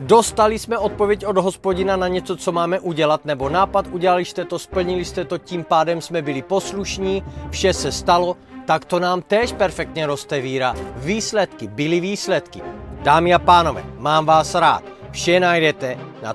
Dostali 0.00 0.58
jsme 0.58 0.78
odpověď 0.78 1.26
od 1.26 1.36
hospodina 1.38 1.96
na 1.96 2.08
něco, 2.08 2.36
co 2.36 2.52
máme 2.52 2.80
udělat, 2.80 3.24
nebo 3.24 3.48
nápad, 3.48 3.86
udělali 3.86 4.24
jste 4.24 4.44
to, 4.44 4.58
splnili 4.58 5.04
jste 5.04 5.24
to, 5.24 5.38
tím 5.38 5.64
pádem 5.64 6.00
jsme 6.00 6.22
byli 6.22 6.42
poslušní, 6.42 7.24
vše 7.50 7.72
se 7.72 7.92
stalo, 7.92 8.36
tak 8.66 8.84
to 8.84 9.00
nám 9.00 9.22
též 9.22 9.52
perfektně 9.52 10.06
roste 10.06 10.40
víra. 10.40 10.74
Výsledky 10.96 11.66
byly 11.66 12.00
výsledky. 12.00 12.62
Dámy 13.02 13.34
a 13.34 13.38
pánové, 13.38 13.84
mám 13.98 14.26
vás 14.26 14.54
rád. 14.54 14.82
Vše 15.10 15.40
najdete 15.40 15.98
na 16.22 16.34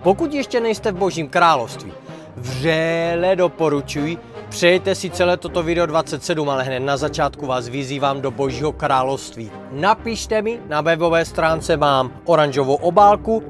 Pokud 0.02 0.34
ještě 0.34 0.60
nejste 0.60 0.92
v 0.92 0.96
Božím 0.96 1.28
království, 1.28 1.92
vřele 2.36 3.36
doporučuji, 3.36 4.18
Přejte 4.48 4.94
si 4.94 5.10
celé 5.10 5.36
toto 5.36 5.62
video 5.62 5.86
27, 5.86 6.50
ale 6.50 6.64
hned 6.64 6.80
na 6.80 6.96
začátku 6.96 7.46
vás 7.46 7.68
vyzývám 7.68 8.20
do 8.20 8.30
Božího 8.30 8.72
království. 8.72 9.50
Napište 9.72 10.42
mi, 10.42 10.60
na 10.68 10.80
webové 10.80 11.24
stránce 11.24 11.76
mám 11.76 12.12
oranžovou 12.24 12.74
obálku, 12.74 13.42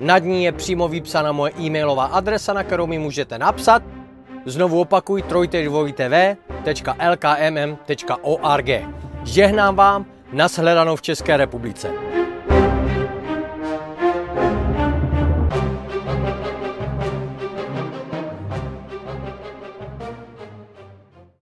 nad 0.00 0.18
ní 0.18 0.44
je 0.44 0.52
přímo 0.52 0.88
vypsána 0.88 1.32
moje 1.32 1.52
e-mailová 1.60 2.04
adresa, 2.04 2.52
na 2.52 2.64
kterou 2.64 2.86
mi 2.86 2.98
můžete 2.98 3.38
napsat. 3.38 3.82
Znovu 4.46 4.80
opakuj 4.80 5.22
trojtv.lkmm.org. 5.22 5.90
Žehnám 9.24 9.76
vám, 9.76 10.06
nashledanou 10.32 10.96
v 10.96 11.02
České 11.02 11.36
republice. 11.36 11.90